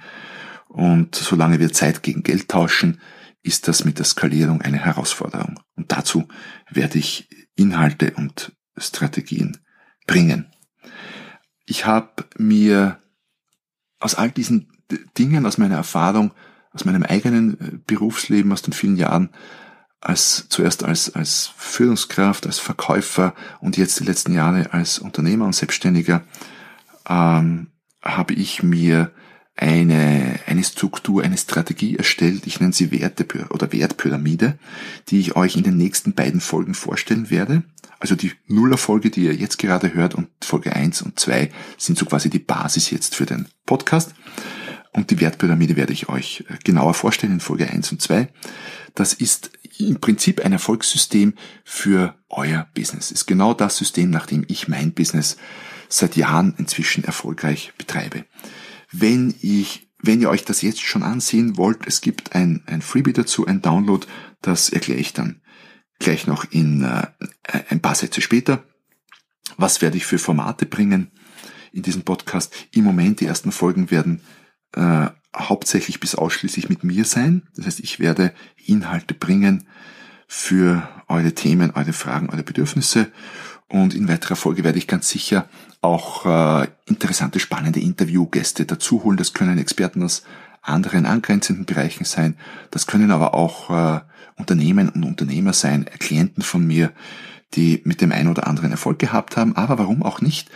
Und 0.66 1.14
solange 1.14 1.60
wir 1.60 1.72
Zeit 1.72 2.02
gegen 2.02 2.24
Geld 2.24 2.48
tauschen, 2.48 2.98
ist 3.42 3.68
das 3.68 3.84
mit 3.84 3.98
der 3.98 4.04
Skalierung 4.04 4.62
eine 4.62 4.78
Herausforderung. 4.78 5.60
Und 5.76 5.92
dazu 5.92 6.28
werde 6.70 6.98
ich 6.98 7.28
Inhalte 7.54 8.12
und 8.12 8.52
Strategien 8.76 9.58
bringen. 10.06 10.46
Ich 11.66 11.86
habe 11.86 12.24
mir 12.38 13.00
aus 14.00 14.14
all 14.14 14.30
diesen 14.30 14.72
Dingen, 15.18 15.46
aus 15.46 15.58
meiner 15.58 15.76
Erfahrung, 15.76 16.32
aus 16.72 16.84
meinem 16.84 17.02
eigenen 17.02 17.60
äh, 17.60 17.78
Berufsleben, 17.86 18.52
aus 18.52 18.62
den 18.62 18.72
vielen 18.72 18.96
Jahren, 18.96 19.30
als 20.00 20.48
zuerst 20.48 20.82
als, 20.82 21.14
als 21.14 21.52
Führungskraft, 21.56 22.46
als 22.46 22.58
Verkäufer 22.58 23.34
und 23.60 23.76
jetzt 23.76 24.00
die 24.00 24.04
letzten 24.04 24.32
Jahre 24.34 24.72
als 24.72 24.98
Unternehmer 24.98 25.44
und 25.46 25.54
Selbstständiger, 25.54 26.24
ähm, 27.08 27.68
habe 28.02 28.34
ich 28.34 28.62
mir 28.64 29.12
eine, 29.56 30.40
eine 30.46 30.64
Struktur, 30.64 31.22
eine 31.22 31.36
Strategie 31.36 31.96
erstellt. 31.96 32.46
Ich 32.46 32.60
nenne 32.60 32.72
sie 32.72 32.90
Werte 32.90 33.26
oder 33.50 33.72
Wertpyramide, 33.72 34.58
die 35.08 35.20
ich 35.20 35.36
euch 35.36 35.56
in 35.56 35.62
den 35.62 35.76
nächsten 35.76 36.14
beiden 36.14 36.40
Folgen 36.40 36.74
vorstellen 36.74 37.30
werde. 37.30 37.64
Also 38.00 38.16
die 38.16 38.32
Nullerfolge, 38.46 39.10
die 39.10 39.24
ihr 39.24 39.34
jetzt 39.34 39.58
gerade 39.58 39.94
hört 39.94 40.14
und 40.14 40.28
Folge 40.40 40.74
1 40.74 41.02
und 41.02 41.20
2 41.20 41.50
sind 41.78 41.98
so 41.98 42.06
quasi 42.06 42.30
die 42.30 42.40
Basis 42.40 42.90
jetzt 42.90 43.14
für 43.14 43.26
den 43.26 43.46
Podcast. 43.66 44.14
Und 44.92 45.10
die 45.10 45.20
Wertpyramide 45.20 45.76
werde 45.76 45.92
ich 45.92 46.08
euch 46.08 46.44
äh, 46.48 46.56
genauer 46.64 46.94
vorstellen 46.94 47.34
in 47.34 47.40
Folge 47.40 47.70
1 47.70 47.92
und 47.92 48.02
2. 48.02 48.28
Das 48.94 49.14
ist 49.14 49.50
im 49.78 50.00
Prinzip 50.00 50.44
ein 50.44 50.52
Erfolgssystem 50.52 51.34
für 51.64 52.14
euer 52.28 52.66
Business. 52.74 53.10
Ist 53.10 53.26
genau 53.26 53.54
das 53.54 53.76
System, 53.76 54.10
nach 54.10 54.26
dem 54.26 54.44
ich 54.48 54.68
mein 54.68 54.92
Business 54.92 55.36
seit 55.88 56.16
Jahren 56.16 56.54
inzwischen 56.58 57.04
erfolgreich 57.04 57.72
betreibe. 57.78 58.24
Wenn 58.92 59.34
ich, 59.40 59.90
wenn 60.02 60.20
ihr 60.20 60.30
euch 60.30 60.44
das 60.44 60.62
jetzt 60.62 60.82
schon 60.82 61.02
ansehen 61.02 61.56
wollt, 61.56 61.86
es 61.86 62.00
gibt 62.00 62.34
ein, 62.34 62.62
ein 62.66 62.82
Freebie 62.82 63.12
dazu, 63.12 63.46
ein 63.46 63.62
Download, 63.62 64.06
das 64.42 64.68
erkläre 64.68 65.00
ich 65.00 65.12
dann 65.12 65.40
gleich 65.98 66.26
noch 66.26 66.44
in 66.50 66.82
äh, 66.82 67.06
ein 67.68 67.80
paar 67.80 67.94
Sätze 67.94 68.20
später. 68.20 68.64
Was 69.56 69.82
werde 69.82 69.96
ich 69.96 70.06
für 70.06 70.18
Formate 70.18 70.66
bringen 70.66 71.10
in 71.72 71.82
diesem 71.82 72.02
Podcast? 72.02 72.52
Im 72.72 72.84
Moment, 72.84 73.20
die 73.20 73.26
ersten 73.26 73.52
Folgen 73.52 73.90
werden 73.90 74.20
äh, 74.72 75.08
hauptsächlich 75.34 76.00
bis 76.00 76.14
ausschließlich 76.14 76.68
mit 76.68 76.84
mir 76.84 77.04
sein. 77.04 77.48
Das 77.56 77.66
heißt, 77.66 77.80
ich 77.80 77.98
werde 78.00 78.34
Inhalte 78.56 79.14
bringen 79.14 79.66
für 80.26 80.88
eure 81.08 81.34
Themen, 81.34 81.72
eure 81.72 81.92
Fragen, 81.92 82.30
eure 82.30 82.42
Bedürfnisse. 82.42 83.10
Und 83.72 83.94
in 83.94 84.06
weiterer 84.06 84.36
Folge 84.36 84.64
werde 84.64 84.76
ich 84.76 84.86
ganz 84.86 85.08
sicher 85.08 85.48
auch 85.80 86.26
äh, 86.26 86.68
interessante, 86.84 87.40
spannende 87.40 87.80
Interviewgäste 87.80 88.66
dazu 88.66 89.02
holen. 89.02 89.16
Das 89.16 89.32
können 89.32 89.56
Experten 89.56 90.02
aus 90.02 90.24
anderen 90.60 91.06
angrenzenden 91.06 91.64
Bereichen 91.64 92.04
sein. 92.04 92.36
Das 92.70 92.86
können 92.86 93.10
aber 93.10 93.32
auch 93.32 93.70
äh, 93.70 94.00
Unternehmen 94.36 94.90
und 94.90 95.04
Unternehmer 95.04 95.54
sein, 95.54 95.86
Klienten 95.86 96.42
von 96.42 96.66
mir, 96.66 96.92
die 97.54 97.80
mit 97.84 98.02
dem 98.02 98.12
einen 98.12 98.28
oder 98.28 98.46
anderen 98.46 98.72
Erfolg 98.72 98.98
gehabt 98.98 99.38
haben. 99.38 99.56
Aber 99.56 99.78
warum 99.78 100.02
auch 100.02 100.20
nicht? 100.20 100.50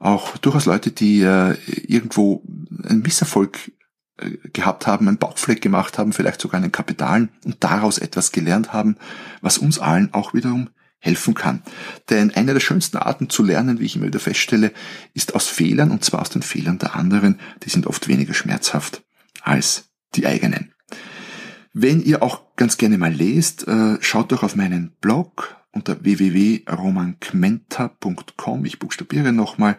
Auch 0.00 0.36
durchaus 0.36 0.66
Leute, 0.66 0.90
die 0.90 1.22
äh, 1.22 1.56
irgendwo 1.86 2.42
einen 2.88 3.02
Misserfolg 3.02 3.70
äh, 4.16 4.30
gehabt 4.52 4.88
haben, 4.88 5.06
einen 5.06 5.18
Bauchfleck 5.18 5.62
gemacht 5.62 5.96
haben, 5.96 6.12
vielleicht 6.12 6.40
sogar 6.40 6.60
einen 6.60 6.72
Kapitalen 6.72 7.28
und 7.44 7.62
daraus 7.62 7.98
etwas 7.98 8.32
gelernt 8.32 8.72
haben, 8.72 8.96
was 9.42 9.58
uns 9.58 9.78
allen 9.78 10.12
auch 10.12 10.34
wiederum 10.34 10.70
helfen 10.98 11.34
kann. 11.34 11.62
Denn 12.10 12.34
eine 12.34 12.54
der 12.54 12.60
schönsten 12.60 12.96
Arten 12.96 13.30
zu 13.30 13.42
lernen, 13.42 13.78
wie 13.78 13.84
ich 13.84 13.96
immer 13.96 14.06
wieder 14.06 14.20
feststelle, 14.20 14.72
ist 15.14 15.34
aus 15.34 15.48
Fehlern, 15.48 15.90
und 15.90 16.04
zwar 16.04 16.22
aus 16.22 16.30
den 16.30 16.42
Fehlern 16.42 16.78
der 16.78 16.96
anderen, 16.96 17.38
die 17.64 17.70
sind 17.70 17.86
oft 17.86 18.08
weniger 18.08 18.34
schmerzhaft 18.34 19.04
als 19.42 19.90
die 20.14 20.26
eigenen. 20.26 20.72
Wenn 21.72 22.02
ihr 22.02 22.22
auch 22.22 22.56
ganz 22.56 22.76
gerne 22.76 22.98
mal 22.98 23.12
lest, 23.12 23.68
äh, 23.68 23.98
schaut 24.00 24.32
doch 24.32 24.42
auf 24.42 24.56
meinen 24.56 24.96
Blog 25.00 25.56
unter 25.70 26.02
www.romankmenta.com. 26.02 28.64
Ich 28.64 28.80
buchstabiere 28.80 29.32
nochmal. 29.32 29.78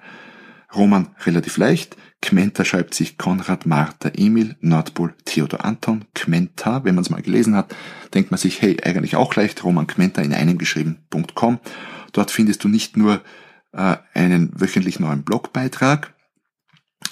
Roman 0.75 1.09
relativ 1.25 1.57
leicht. 1.57 1.97
Kmenta 2.21 2.65
schreibt 2.65 2.93
sich 2.93 3.17
Konrad, 3.17 3.65
Martha, 3.65 4.09
Emil, 4.15 4.55
Nordpol, 4.61 5.15
Theodor 5.25 5.63
Anton, 5.63 6.05
Kmenta. 6.13 6.83
Wenn 6.83 6.95
man 6.95 7.03
es 7.03 7.09
mal 7.09 7.21
gelesen 7.21 7.55
hat, 7.55 7.73
denkt 8.13 8.31
man 8.31 8.37
sich, 8.37 8.61
hey, 8.61 8.77
eigentlich 8.83 9.15
auch 9.15 9.35
leicht. 9.35 9.63
Roman 9.63 9.87
Kmenta 9.87 10.21
in 10.21 10.33
einem 10.33 10.57
geschrieben.com. 10.57 11.59
Dort 12.11 12.31
findest 12.31 12.63
du 12.63 12.67
nicht 12.67 12.97
nur 12.97 13.21
äh, 13.71 13.97
einen 14.13 14.51
wöchentlich 14.59 14.99
neuen 14.99 15.23
Blogbeitrag, 15.23 16.13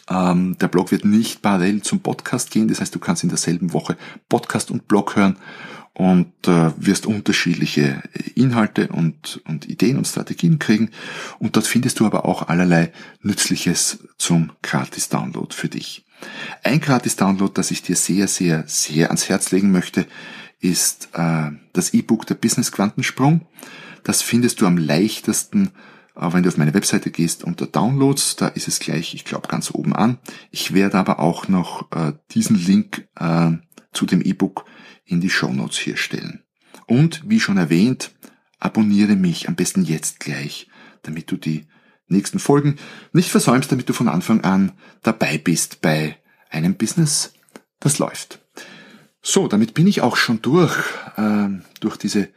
ähm, 0.09 0.57
der 0.59 0.67
Blog 0.67 0.91
wird 0.91 1.05
nicht 1.05 1.41
parallel 1.41 1.81
zum 1.81 1.99
Podcast 1.99 2.51
gehen, 2.51 2.67
das 2.67 2.79
heißt, 2.79 2.95
du 2.95 2.99
kannst 2.99 3.23
in 3.23 3.29
derselben 3.29 3.73
Woche 3.73 3.97
Podcast 4.29 4.71
und 4.71 4.87
Blog 4.87 5.15
hören 5.15 5.37
und 5.97 6.31
äh, 6.47 6.71
wirst 6.77 7.07
unterschiedliche 7.07 8.03
Inhalte 8.35 8.89
und, 8.89 9.41
und 9.47 9.67
Ideen 9.67 9.97
und 9.97 10.05
Strategien 10.05 10.59
kriegen. 10.59 10.91
Und 11.39 11.55
dort 11.55 11.65
findest 11.65 11.99
du 11.99 12.05
aber 12.05 12.25
auch 12.25 12.49
allerlei 12.49 12.91
Nützliches 13.23 13.97
zum 14.19 14.51
Gratis-Download 14.61 15.55
für 15.55 15.69
dich. 15.69 16.05
Ein 16.63 16.81
Gratis-Download, 16.81 17.51
das 17.51 17.71
ich 17.71 17.81
dir 17.81 17.95
sehr, 17.95 18.27
sehr, 18.27 18.63
sehr 18.67 19.07
ans 19.07 19.27
Herz 19.27 19.49
legen 19.49 19.71
möchte, 19.71 20.05
ist 20.59 21.09
äh, 21.13 21.49
das 21.73 21.95
E-Book 21.95 22.27
der 22.27 22.35
Business 22.35 22.71
Quantensprung. 22.71 23.47
Das 24.03 24.21
findest 24.21 24.61
du 24.61 24.67
am 24.67 24.77
leichtesten 24.77 25.71
äh, 26.15 26.31
wenn 26.31 26.43
du 26.43 26.49
auf 26.49 26.57
meine 26.57 26.75
Webseite 26.75 27.09
gehst 27.09 27.43
unter 27.43 27.65
Downloads, 27.65 28.35
da 28.35 28.49
ist 28.49 28.67
es 28.67 28.79
gleich, 28.79 29.15
ich 29.15 29.25
glaube, 29.25 29.47
ganz 29.47 29.71
oben 29.71 29.95
an. 29.95 30.19
Ich 30.51 30.75
werde 30.75 30.99
aber 30.99 31.17
auch 31.17 31.47
noch 31.47 31.91
äh, 31.91 32.13
diesen 32.29 32.55
Link 32.55 33.07
äh, 33.19 33.53
zu 33.97 34.05
dem 34.05 34.21
E-Book 34.21 34.65
in 35.05 35.21
die 35.21 35.31
Show 35.31 35.51
Notes 35.51 35.79
hier 35.79 35.97
stellen. 35.97 36.43
Und 36.85 37.23
wie 37.27 37.39
schon 37.39 37.57
erwähnt, 37.57 38.11
abonniere 38.59 39.15
mich 39.15 39.47
am 39.47 39.55
besten 39.55 39.83
jetzt 39.83 40.19
gleich, 40.19 40.69
damit 41.01 41.31
du 41.31 41.35
die 41.35 41.65
nächsten 42.07 42.37
Folgen 42.37 42.75
nicht 43.11 43.31
versäumst, 43.31 43.71
damit 43.71 43.89
du 43.89 43.93
von 43.93 44.07
Anfang 44.07 44.41
an 44.41 44.73
dabei 45.01 45.39
bist 45.39 45.81
bei 45.81 46.15
einem 46.51 46.75
Business, 46.75 47.33
das 47.79 47.97
läuft. 47.97 48.39
So, 49.23 49.47
damit 49.47 49.73
bin 49.73 49.87
ich 49.87 50.01
auch 50.01 50.15
schon 50.15 50.43
durch, 50.43 50.77
äh, 51.15 51.49
durch 51.79 51.97
diese 51.97 52.29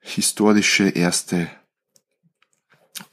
historische 0.00 0.88
erste 0.88 1.48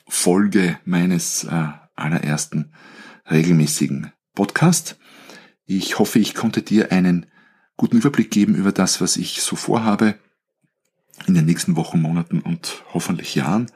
Folge 0.08 0.80
meines 0.86 1.43
äh, 1.43 1.67
allerersten 1.95 2.74
regelmäßigen 3.30 4.12
Podcast. 4.34 4.98
Ich 5.67 6.00
hoffe, 6.00 6.17
ich 6.17 6.34
konnte 6.34 6.63
dir 6.63 6.91
einen 6.91 7.28
guten 7.77 7.97
Überblick 7.97 8.31
geben 8.31 8.55
über 8.55 8.71
das, 8.71 9.01
was 9.01 9.17
ich 9.17 9.41
so 9.41 9.55
vorhabe 9.55 10.15
in 11.27 11.33
den 11.33 11.45
nächsten 11.45 11.75
Wochen, 11.75 12.01
Monaten 12.01 12.39
und 12.39 12.83
hoffentlich 12.93 13.35
Jahren. 13.35 13.67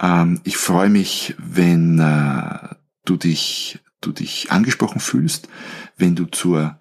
Ähm, 0.00 0.40
ich 0.44 0.56
freue 0.56 0.88
mich, 0.90 1.34
wenn 1.38 1.98
äh, 1.98 2.74
du 3.04 3.16
dich, 3.16 3.78
du 4.00 4.12
dich 4.12 4.50
angesprochen 4.50 5.00
fühlst, 5.00 5.48
wenn 5.96 6.14
du 6.14 6.26
zur 6.26 6.78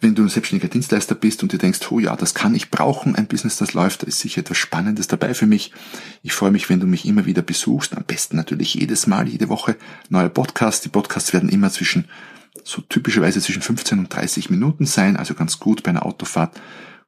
Wenn 0.00 0.14
du 0.14 0.22
ein 0.22 0.28
selbstständiger 0.28 0.70
Dienstleister 0.70 1.16
bist 1.16 1.42
und 1.42 1.50
dir 1.50 1.58
denkst, 1.58 1.90
oh 1.90 1.98
ja, 1.98 2.14
das 2.14 2.32
kann 2.32 2.54
ich 2.54 2.70
brauchen, 2.70 3.16
ein 3.16 3.26
Business, 3.26 3.56
das 3.56 3.74
läuft, 3.74 4.02
da 4.02 4.06
ist 4.06 4.20
sicher 4.20 4.42
etwas 4.42 4.56
Spannendes 4.56 5.08
dabei 5.08 5.34
für 5.34 5.46
mich. 5.46 5.72
Ich 6.22 6.34
freue 6.34 6.52
mich, 6.52 6.70
wenn 6.70 6.78
du 6.78 6.86
mich 6.86 7.04
immer 7.04 7.26
wieder 7.26 7.42
besuchst. 7.42 7.96
Am 7.96 8.04
besten 8.04 8.36
natürlich 8.36 8.74
jedes 8.74 9.08
Mal, 9.08 9.26
jede 9.26 9.48
Woche 9.48 9.74
neue 10.08 10.30
Podcasts. 10.30 10.82
Die 10.82 10.88
Podcasts 10.88 11.32
werden 11.32 11.48
immer 11.48 11.72
zwischen, 11.72 12.04
so 12.64 12.82
typischerweise 12.82 13.40
zwischen 13.40 13.62
15 13.62 13.98
und 13.98 14.14
30 14.14 14.50
Minuten 14.50 14.84
sein, 14.86 15.16
also 15.16 15.34
ganz 15.34 15.58
gut 15.58 15.82
bei 15.82 15.90
einer 15.90 16.06
Autofahrt 16.06 16.60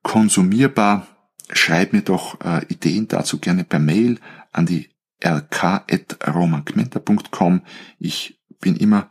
konsumierbar. 0.03 1.07
Schreib 1.53 1.93
mir 1.93 2.03
doch 2.03 2.41
äh, 2.41 2.65
Ideen 2.69 3.09
dazu 3.09 3.39
gerne 3.39 3.65
per 3.65 3.81
Mail 3.81 4.19
an 4.53 4.67
die 4.67 4.91
rk.romankmenta.com. 5.25 7.63
Ich 7.99 8.39
bin 8.61 8.77
immer 8.77 9.09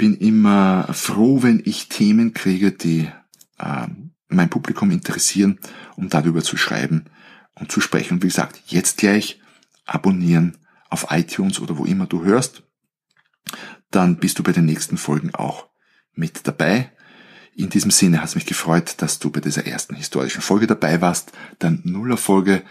bin 0.00 0.14
immer 0.14 0.88
froh, 0.94 1.42
wenn 1.42 1.60
ich 1.62 1.90
Themen 1.90 2.32
kriege, 2.32 2.72
die 2.72 3.10
äh, 3.58 3.86
mein 4.28 4.48
Publikum 4.48 4.90
interessieren, 4.90 5.58
um 5.94 6.08
darüber 6.08 6.42
zu 6.42 6.56
schreiben 6.56 7.04
und 7.54 7.70
zu 7.70 7.82
sprechen. 7.82 8.14
Und 8.14 8.22
wie 8.22 8.28
gesagt, 8.28 8.62
jetzt 8.68 8.96
gleich 8.96 9.42
abonnieren 9.84 10.56
auf 10.88 11.08
iTunes 11.10 11.60
oder 11.60 11.76
wo 11.76 11.84
immer 11.84 12.06
du 12.06 12.24
hörst. 12.24 12.62
Dann 13.90 14.16
bist 14.16 14.38
du 14.38 14.42
bei 14.42 14.52
den 14.52 14.66
nächsten 14.66 14.96
Folgen 14.96 15.34
auch 15.34 15.68
mit 16.14 16.46
dabei. 16.46 16.90
In 17.54 17.68
diesem 17.68 17.90
Sinne 17.90 18.20
hat 18.20 18.28
es 18.28 18.34
mich 18.34 18.46
gefreut, 18.46 18.94
dass 18.98 19.18
du 19.18 19.30
bei 19.30 19.40
dieser 19.40 19.66
ersten 19.66 19.94
historischen 19.94 20.40
Folge 20.40 20.66
dabei 20.66 21.00
warst, 21.00 21.32
dann 21.58 21.80
Nuller-Folge 21.84 22.62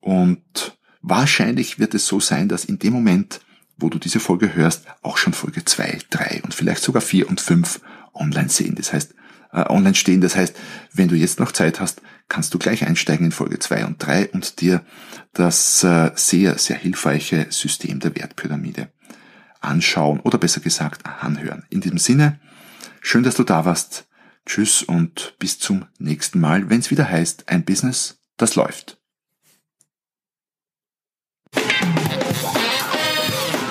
und 0.00 0.76
wahrscheinlich 1.02 1.78
wird 1.78 1.94
es 1.94 2.06
so 2.06 2.20
sein, 2.20 2.48
dass 2.48 2.64
in 2.64 2.78
dem 2.78 2.92
Moment, 2.92 3.40
wo 3.76 3.88
du 3.88 3.98
diese 3.98 4.20
Folge 4.20 4.54
hörst, 4.54 4.86
auch 5.02 5.18
schon 5.18 5.34
Folge 5.34 5.64
2, 5.64 5.98
3 6.10 6.42
und 6.42 6.54
vielleicht 6.54 6.82
sogar 6.82 7.02
4 7.02 7.28
und 7.28 7.40
5 7.40 7.80
online 8.14 8.48
sehen. 8.48 8.74
Das 8.74 8.92
heißt, 8.92 9.14
äh, 9.52 9.64
online 9.68 9.94
stehen. 9.94 10.20
Das 10.20 10.36
heißt, 10.36 10.56
wenn 10.92 11.08
du 11.08 11.14
jetzt 11.14 11.40
noch 11.40 11.52
Zeit 11.52 11.80
hast, 11.80 12.02
kannst 12.28 12.52
du 12.54 12.58
gleich 12.58 12.86
einsteigen 12.86 13.26
in 13.26 13.32
Folge 13.32 13.58
2 13.58 13.86
und 13.86 14.04
3 14.04 14.30
und 14.30 14.60
dir 14.60 14.84
das 15.32 15.84
äh, 15.84 16.10
sehr, 16.14 16.58
sehr 16.58 16.76
hilfreiche 16.76 17.46
System 17.50 18.00
der 18.00 18.16
Wertpyramide 18.16 18.90
anschauen 19.64 20.20
oder 20.20 20.38
besser 20.38 20.60
gesagt 20.60 21.06
anhören. 21.06 21.64
In 21.70 21.80
diesem 21.80 21.98
Sinne, 21.98 22.38
schön, 23.00 23.22
dass 23.22 23.34
du 23.34 23.44
da 23.44 23.64
warst. 23.64 24.06
Tschüss 24.46 24.82
und 24.82 25.34
bis 25.38 25.58
zum 25.58 25.86
nächsten 25.98 26.38
Mal, 26.38 26.68
wenn 26.68 26.80
es 26.80 26.90
wieder 26.90 27.08
heißt, 27.08 27.48
ein 27.48 27.64
Business, 27.64 28.18
das 28.36 28.56
läuft. 28.56 28.98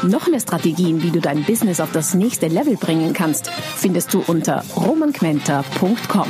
Noch 0.03 0.27
mehr 0.27 0.39
Strategien, 0.39 1.01
wie 1.01 1.11
du 1.11 1.21
dein 1.21 1.43
Business 1.43 1.79
auf 1.79 1.91
das 1.93 2.13
nächste 2.13 2.47
Level 2.47 2.75
bringen 2.75 3.13
kannst, 3.13 3.49
findest 3.49 4.13
du 4.13 4.19
unter 4.19 4.63
romanquenter.com. 4.75 6.27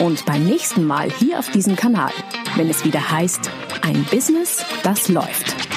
Und 0.00 0.26
beim 0.26 0.44
nächsten 0.44 0.84
Mal 0.84 1.10
hier 1.12 1.38
auf 1.38 1.48
diesem 1.50 1.76
Kanal, 1.76 2.10
wenn 2.56 2.68
es 2.68 2.84
wieder 2.84 3.12
heißt, 3.12 3.50
ein 3.82 4.04
Business, 4.10 4.64
das 4.82 5.08
läuft. 5.08 5.73